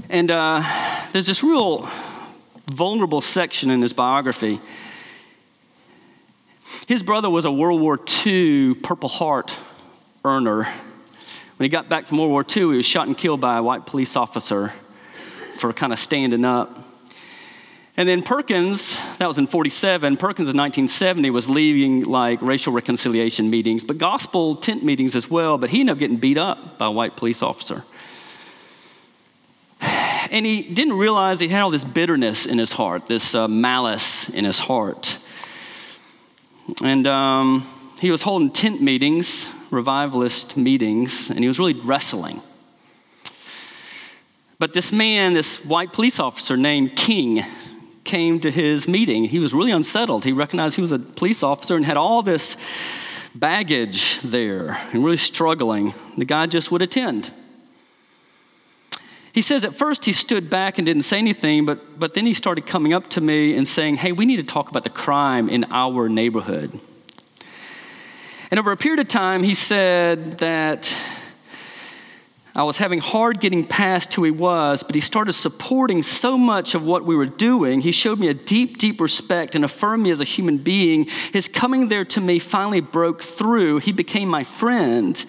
And 0.08 0.30
uh, 0.30 0.62
there's 1.12 1.26
this 1.26 1.42
real 1.42 1.88
vulnerable 2.70 3.20
section 3.20 3.70
in 3.70 3.82
his 3.82 3.92
biography. 3.92 4.60
His 6.86 7.02
brother 7.02 7.28
was 7.28 7.44
a 7.44 7.52
World 7.52 7.80
War 7.80 7.98
II 8.26 8.74
Purple 8.74 9.08
Heart 9.08 9.56
earner. 10.24 10.64
When 10.64 11.64
he 11.64 11.68
got 11.68 11.88
back 11.88 12.06
from 12.06 12.18
World 12.18 12.30
War 12.30 12.44
II, 12.44 12.70
he 12.70 12.76
was 12.76 12.86
shot 12.86 13.06
and 13.06 13.16
killed 13.16 13.40
by 13.40 13.58
a 13.58 13.62
white 13.62 13.86
police 13.86 14.16
officer 14.16 14.72
for 15.56 15.72
kind 15.72 15.92
of 15.92 15.98
standing 15.98 16.44
up. 16.44 16.78
And 17.96 18.08
then 18.08 18.22
Perkins, 18.22 18.98
that 19.18 19.26
was 19.26 19.36
in 19.36 19.46
47, 19.46 20.16
Perkins 20.16 20.48
in 20.48 20.56
1970 20.56 21.28
was 21.30 21.50
leading 21.50 22.04
like 22.04 22.40
racial 22.40 22.72
reconciliation 22.72 23.50
meetings, 23.50 23.84
but 23.84 23.98
gospel 23.98 24.54
tent 24.54 24.82
meetings 24.82 25.14
as 25.14 25.28
well, 25.28 25.58
but 25.58 25.70
he 25.70 25.80
ended 25.80 25.92
up 25.92 25.98
getting 25.98 26.16
beat 26.16 26.38
up 26.38 26.78
by 26.78 26.86
a 26.86 26.90
white 26.90 27.16
police 27.16 27.42
officer. 27.42 27.84
And 30.30 30.46
he 30.46 30.62
didn't 30.62 30.96
realize 30.96 31.40
he 31.40 31.48
had 31.48 31.60
all 31.60 31.70
this 31.70 31.82
bitterness 31.82 32.46
in 32.46 32.58
his 32.58 32.72
heart, 32.72 33.08
this 33.08 33.34
uh, 33.34 33.48
malice 33.48 34.28
in 34.28 34.44
his 34.44 34.60
heart. 34.60 35.18
And 36.84 37.06
um, 37.08 37.66
he 38.00 38.12
was 38.12 38.22
holding 38.22 38.50
tent 38.50 38.80
meetings, 38.80 39.52
revivalist 39.72 40.56
meetings, 40.56 41.30
and 41.30 41.40
he 41.40 41.48
was 41.48 41.58
really 41.58 41.74
wrestling. 41.74 42.40
But 44.60 44.72
this 44.72 44.92
man, 44.92 45.34
this 45.34 45.64
white 45.64 45.92
police 45.92 46.20
officer 46.20 46.56
named 46.56 46.94
King, 46.94 47.44
came 48.04 48.38
to 48.40 48.50
his 48.50 48.86
meeting. 48.86 49.24
He 49.24 49.40
was 49.40 49.52
really 49.52 49.72
unsettled. 49.72 50.24
He 50.24 50.32
recognized 50.32 50.76
he 50.76 50.82
was 50.82 50.92
a 50.92 50.98
police 50.98 51.42
officer 51.42 51.76
and 51.76 51.84
had 51.84 51.96
all 51.96 52.22
this 52.22 52.56
baggage 53.34 54.20
there 54.20 54.78
and 54.92 55.04
really 55.04 55.16
struggling. 55.16 55.94
The 56.16 56.24
guy 56.24 56.46
just 56.46 56.70
would 56.70 56.82
attend. 56.82 57.32
He 59.32 59.42
says 59.42 59.64
at 59.64 59.74
first 59.74 60.04
he 60.04 60.12
stood 60.12 60.50
back 60.50 60.78
and 60.78 60.86
didn't 60.86 61.02
say 61.02 61.18
anything, 61.18 61.64
but, 61.64 61.98
but 61.98 62.14
then 62.14 62.26
he 62.26 62.34
started 62.34 62.66
coming 62.66 62.92
up 62.92 63.08
to 63.10 63.20
me 63.20 63.56
and 63.56 63.66
saying, 63.66 63.96
Hey, 63.96 64.12
we 64.12 64.26
need 64.26 64.36
to 64.36 64.42
talk 64.42 64.70
about 64.70 64.84
the 64.84 64.90
crime 64.90 65.48
in 65.48 65.64
our 65.70 66.08
neighborhood. 66.08 66.78
And 68.50 68.58
over 68.58 68.72
a 68.72 68.76
period 68.76 68.98
of 68.98 69.06
time, 69.06 69.44
he 69.44 69.54
said 69.54 70.38
that 70.38 70.96
I 72.52 72.64
was 72.64 72.78
having 72.78 72.98
hard 72.98 73.38
getting 73.38 73.64
past 73.64 74.12
who 74.14 74.24
he 74.24 74.32
was, 74.32 74.82
but 74.82 74.96
he 74.96 75.00
started 75.00 75.32
supporting 75.32 76.02
so 76.02 76.36
much 76.36 76.74
of 76.74 76.84
what 76.84 77.04
we 77.04 77.14
were 77.14 77.26
doing. 77.26 77.80
He 77.80 77.92
showed 77.92 78.18
me 78.18 78.26
a 78.26 78.34
deep, 78.34 78.78
deep 78.78 79.00
respect 79.00 79.54
and 79.54 79.64
affirmed 79.64 80.02
me 80.02 80.10
as 80.10 80.20
a 80.20 80.24
human 80.24 80.58
being. 80.58 81.06
His 81.32 81.46
coming 81.46 81.86
there 81.86 82.04
to 82.06 82.20
me 82.20 82.40
finally 82.40 82.80
broke 82.80 83.22
through. 83.22 83.78
He 83.78 83.92
became 83.92 84.28
my 84.28 84.42
friend 84.42 85.24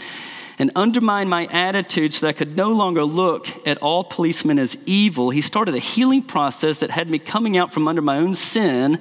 and 0.60 0.72
undermined 0.76 1.30
my 1.30 1.48
attitude 1.48 2.14
so 2.14 2.26
that 2.26 2.30
I 2.30 2.38
could 2.38 2.56
no 2.56 2.72
longer 2.72 3.04
look 3.04 3.48
at 3.68 3.78
all 3.80 4.04
policemen 4.04 4.60
as 4.60 4.78
evil. 4.86 5.30
He 5.30 5.42
started 5.42 5.76
a 5.76 5.80
healing 5.80 6.22
process 6.22 6.80
that 6.80 6.92
had 6.92 7.10
me 7.10 7.20
coming 7.20 7.58
out 7.58 7.72
from 7.74 7.88
under 7.88 8.02
my 8.02 8.18
own 8.18 8.36
sin, 8.36 9.00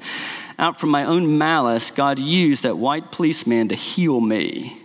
out 0.58 0.78
from 0.78 0.90
my 0.90 1.04
own 1.04 1.38
malice. 1.38 1.90
God 1.90 2.18
used 2.18 2.62
that 2.62 2.76
white 2.76 3.12
policeman 3.12 3.68
to 3.68 3.74
heal 3.74 4.20
me. 4.20 4.78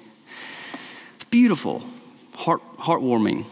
It's 1.15 1.25
beautiful 1.25 1.83
heart, 2.35 2.61
heartwarming. 2.77 3.45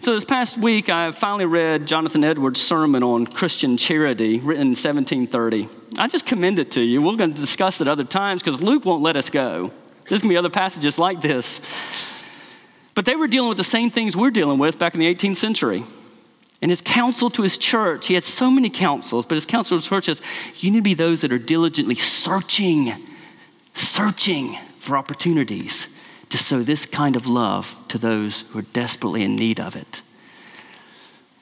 So, 0.00 0.14
this 0.14 0.24
past 0.24 0.58
week, 0.58 0.88
I 0.88 1.10
finally 1.10 1.46
read 1.46 1.86
Jonathan 1.86 2.22
Edwards' 2.22 2.60
sermon 2.60 3.02
on 3.02 3.26
Christian 3.26 3.76
charity, 3.76 4.38
written 4.38 4.68
in 4.68 4.68
1730. 4.68 5.68
I 5.98 6.06
just 6.06 6.24
commend 6.24 6.58
it 6.58 6.70
to 6.72 6.80
you. 6.80 7.02
We're 7.02 7.16
going 7.16 7.34
to 7.34 7.40
discuss 7.40 7.80
it 7.80 7.88
other 7.88 8.04
times 8.04 8.42
because 8.42 8.62
Luke 8.62 8.84
won't 8.84 9.02
let 9.02 9.16
us 9.16 9.28
go. 9.30 9.72
There's 10.08 10.22
going 10.22 10.30
to 10.30 10.34
be 10.34 10.38
other 10.38 10.50
passages 10.50 10.98
like 10.98 11.20
this. 11.20 11.60
But 12.94 13.04
they 13.04 13.16
were 13.16 13.28
dealing 13.28 13.48
with 13.48 13.58
the 13.58 13.64
same 13.64 13.90
things 13.90 14.16
we're 14.16 14.30
dealing 14.30 14.58
with 14.58 14.78
back 14.78 14.94
in 14.94 15.00
the 15.00 15.14
18th 15.14 15.36
century. 15.36 15.84
And 16.60 16.70
his 16.70 16.80
counsel 16.80 17.30
to 17.30 17.42
his 17.42 17.56
church, 17.56 18.08
he 18.08 18.14
had 18.14 18.24
so 18.24 18.50
many 18.50 18.68
counsels, 18.68 19.24
but 19.24 19.36
his 19.36 19.46
counsel 19.46 19.76
to 19.76 19.80
his 19.80 19.88
church 19.88 20.08
is 20.08 20.20
you 20.56 20.70
need 20.70 20.78
to 20.78 20.82
be 20.82 20.94
those 20.94 21.20
that 21.20 21.32
are 21.32 21.38
diligently 21.38 21.94
searching, 21.94 22.92
searching 23.74 24.56
for 24.78 24.96
opportunities 24.96 25.88
to 26.30 26.38
sow 26.38 26.62
this 26.62 26.84
kind 26.84 27.14
of 27.14 27.26
love 27.26 27.76
to 27.88 27.98
those 27.98 28.42
who 28.50 28.58
are 28.58 28.62
desperately 28.72 29.22
in 29.22 29.36
need 29.36 29.60
of 29.60 29.76
it. 29.76 30.02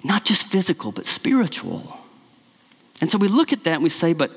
Not 0.05 0.24
just 0.24 0.46
physical, 0.46 0.92
but 0.92 1.07
spiritual. 1.07 1.98
And 3.00 3.11
so 3.11 3.18
we 3.18 3.29
look 3.29 3.52
at 3.52 3.64
that 3.64 3.74
and 3.74 3.83
we 3.83 3.88
say, 3.88 4.12
but 4.12 4.31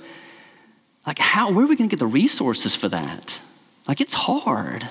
like 1.06 1.20
how 1.20 1.52
where 1.52 1.66
are 1.66 1.68
we 1.68 1.76
going 1.76 1.90
to 1.90 1.94
get 1.96 2.00
the 2.00 2.08
resources 2.08 2.76
for 2.76 2.88
that? 2.90 3.42
Like 3.90 4.02
it's 4.02 4.14
hard. 4.14 4.88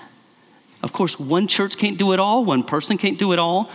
Of 0.83 0.93
course, 0.93 1.21
one 1.21 1.47
church 1.47 1.79
can't 1.79 1.97
do 1.97 2.13
it 2.13 2.19
all, 2.19 2.45
one 2.45 2.65
person 2.65 2.99
can't 2.99 3.17
do 3.17 3.33
it 3.33 3.39
all. 3.39 3.71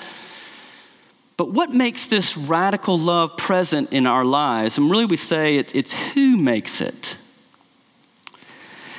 But 1.38 1.51
what 1.51 1.69
makes 1.69 2.07
this 2.07 2.36
radical 2.36 2.99
love 2.99 3.38
present 3.38 3.93
in 3.93 4.05
our 4.05 4.25
lives? 4.25 4.77
And 4.77 4.91
really, 4.91 5.05
we 5.05 5.15
say 5.15 5.55
it's, 5.55 5.73
it's 5.73 5.93
who 5.93 6.36
makes 6.36 6.81
it. 6.81 7.15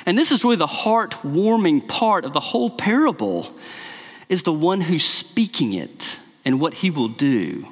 And 0.07 0.17
this 0.17 0.31
is 0.31 0.43
really 0.43 0.55
the 0.55 0.65
heart-warming 0.65 1.81
part 1.81 2.25
of 2.25 2.33
the 2.33 2.39
whole 2.39 2.71
parable 2.71 3.55
is 4.27 4.41
the 4.41 4.53
one 4.53 4.81
who's 4.81 5.05
speaking 5.05 5.73
it 5.73 6.19
and 6.43 6.59
what 6.59 6.73
he 6.73 6.89
will 6.89 7.07
do. 7.07 7.67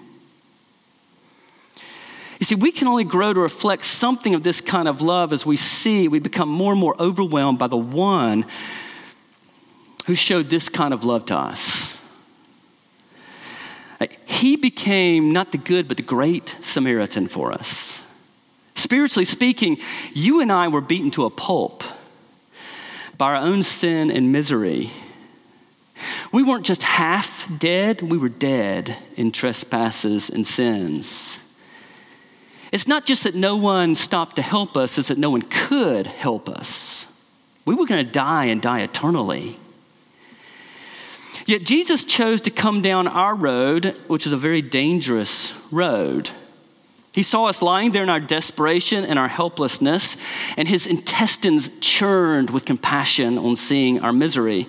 You 2.43 2.45
see, 2.45 2.55
we 2.55 2.73
can 2.73 2.89
only 2.89 3.05
grow 3.05 3.31
to 3.31 3.39
reflect 3.39 3.85
something 3.85 4.35
of 4.35 4.43
this 4.43 4.59
kind 4.59 4.89
of 4.89 5.01
love 5.01 5.31
as 5.31 5.45
we 5.45 5.55
see, 5.55 6.09
we 6.09 6.19
become 6.19 6.49
more 6.49 6.73
and 6.73 6.81
more 6.81 6.93
overwhelmed 6.99 7.57
by 7.57 7.67
the 7.67 7.77
one 7.77 8.43
who 10.07 10.13
showed 10.13 10.49
this 10.49 10.67
kind 10.67 10.93
of 10.93 11.05
love 11.05 11.25
to 11.27 11.37
us. 11.37 11.97
He 14.25 14.57
became 14.57 15.31
not 15.31 15.53
the 15.53 15.57
good, 15.57 15.87
but 15.87 15.95
the 15.95 16.03
great 16.03 16.57
Samaritan 16.59 17.29
for 17.29 17.53
us. 17.53 18.01
Spiritually 18.75 19.23
speaking, 19.23 19.77
you 20.13 20.41
and 20.41 20.51
I 20.51 20.67
were 20.67 20.81
beaten 20.81 21.11
to 21.11 21.23
a 21.23 21.29
pulp 21.29 21.81
by 23.17 23.35
our 23.35 23.37
own 23.37 23.63
sin 23.63 24.11
and 24.11 24.33
misery. 24.33 24.91
We 26.33 26.43
weren't 26.43 26.65
just 26.65 26.83
half 26.83 27.49
dead, 27.57 28.01
we 28.01 28.17
were 28.17 28.27
dead 28.27 28.97
in 29.15 29.31
trespasses 29.31 30.29
and 30.29 30.45
sins. 30.45 31.39
It's 32.73 32.87
not 32.87 33.05
just 33.05 33.23
that 33.23 33.35
no 33.35 33.55
one 33.55 33.93
stopped 33.93 34.35
to 34.37 34.41
help 34.41 34.75
us, 34.75 34.97
it's 34.97 35.09
that 35.09 35.19
no 35.19 35.29
one 35.29 35.43
could 35.43 36.07
help 36.07 36.49
us. 36.49 37.05
We 37.65 37.75
were 37.75 37.85
going 37.85 38.03
to 38.03 38.11
die 38.11 38.45
and 38.45 38.59
die 38.59 38.81
eternally. 38.81 39.57
Yet 41.45 41.65
Jesus 41.65 42.03
chose 42.03 42.41
to 42.41 42.49
come 42.49 42.81
down 42.81 43.07
our 43.07 43.35
road, 43.35 43.95
which 44.07 44.25
is 44.25 44.33
a 44.33 44.37
very 44.37 44.63
dangerous 44.63 45.53
road. 45.71 46.31
He 47.11 47.21
saw 47.21 47.45
us 47.45 47.61
lying 47.61 47.91
there 47.91 48.01
in 48.01 48.09
our 48.09 48.19
desperation 48.19 49.03
and 49.03 49.19
our 49.19 49.27
helplessness, 49.27 50.17
and 50.57 50.67
his 50.67 50.87
intestines 50.87 51.69
churned 51.79 52.49
with 52.49 52.65
compassion 52.65 53.37
on 53.37 53.55
seeing 53.55 53.99
our 53.99 54.11
misery. 54.11 54.67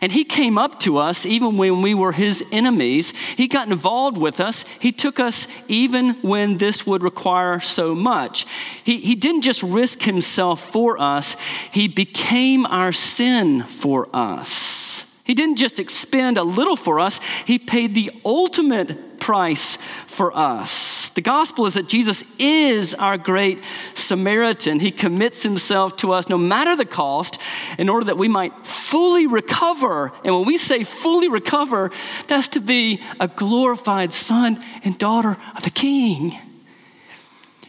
And 0.00 0.12
he 0.12 0.24
came 0.24 0.58
up 0.58 0.78
to 0.80 0.98
us 0.98 1.26
even 1.26 1.56
when 1.56 1.82
we 1.82 1.94
were 1.94 2.12
his 2.12 2.44
enemies. 2.52 3.10
He 3.10 3.48
got 3.48 3.68
involved 3.68 4.16
with 4.16 4.40
us. 4.40 4.64
He 4.78 4.92
took 4.92 5.18
us 5.18 5.48
even 5.66 6.14
when 6.22 6.58
this 6.58 6.86
would 6.86 7.02
require 7.02 7.60
so 7.60 7.94
much. 7.94 8.46
He, 8.84 8.98
he 8.98 9.14
didn't 9.14 9.42
just 9.42 9.62
risk 9.62 10.02
himself 10.02 10.60
for 10.60 11.00
us, 11.00 11.36
he 11.72 11.88
became 11.88 12.66
our 12.66 12.92
sin 12.92 13.62
for 13.62 14.08
us. 14.12 15.07
He 15.28 15.34
didn't 15.34 15.56
just 15.56 15.78
expend 15.78 16.38
a 16.38 16.42
little 16.42 16.74
for 16.74 16.98
us, 16.98 17.20
he 17.44 17.58
paid 17.58 17.94
the 17.94 18.10
ultimate 18.24 19.20
price 19.20 19.76
for 20.06 20.34
us. 20.34 21.10
The 21.10 21.20
gospel 21.20 21.66
is 21.66 21.74
that 21.74 21.86
Jesus 21.86 22.24
is 22.38 22.94
our 22.94 23.18
great 23.18 23.62
Samaritan. 23.92 24.80
He 24.80 24.90
commits 24.90 25.42
himself 25.42 25.96
to 25.96 26.12
us 26.12 26.30
no 26.30 26.38
matter 26.38 26.76
the 26.76 26.86
cost 26.86 27.38
in 27.76 27.90
order 27.90 28.06
that 28.06 28.16
we 28.16 28.26
might 28.26 28.66
fully 28.66 29.26
recover. 29.26 30.12
And 30.24 30.34
when 30.34 30.46
we 30.46 30.56
say 30.56 30.82
fully 30.82 31.28
recover, 31.28 31.90
that's 32.26 32.48
to 32.48 32.60
be 32.60 33.02
a 33.20 33.28
glorified 33.28 34.14
son 34.14 34.64
and 34.82 34.96
daughter 34.96 35.36
of 35.54 35.62
the 35.62 35.70
king, 35.70 36.38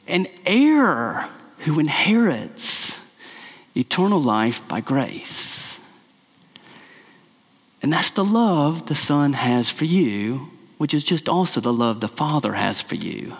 an 0.08 0.28
heir 0.46 1.28
who 1.66 1.78
inherits 1.78 2.98
eternal 3.76 4.22
life 4.22 4.66
by 4.70 4.80
grace. 4.80 5.59
And 7.82 7.94
that's 7.94 8.12
the 8.12 8.24
love 8.24 8.88
the 8.88 8.96
Son 8.96 9.34
has 9.34 9.70
for 9.70 9.86
you, 9.86 10.50
which 10.78 10.94
is 10.94 11.04
just 11.04 11.30
also 11.30 11.62
the 11.62 11.74
love 11.74 12.00
the 12.00 12.08
Father 12.08 12.54
has 12.54 12.82
for 12.82 12.96
you. 12.96 13.38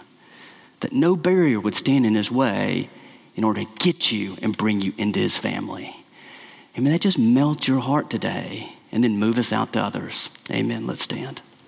That 0.80 0.94
no 0.94 1.16
barrier 1.16 1.60
would 1.60 1.76
stand 1.76 2.06
in 2.06 2.16
his 2.16 2.32
way 2.32 2.90
in 3.36 3.44
order 3.44 3.64
to 3.64 3.72
get 3.80 4.12
you 4.12 4.38
and 4.42 4.56
bring 4.56 4.82
you 4.82 4.94
into 4.98 5.20
his 5.20 5.38
family. 5.38 5.96
I 6.76 6.80
mean, 6.80 6.94
that 6.94 7.02
just 7.02 7.20
melts 7.20 7.68
your 7.68 7.80
heart 7.80 8.10
today 8.10 8.74
and 8.92 9.04
then 9.04 9.18
move 9.18 9.38
us 9.38 9.52
out 9.52 9.74
to 9.74 9.82
others. 9.82 10.30
Amen. 10.50 10.88
Let's 10.88 11.04
stand. 11.04 11.42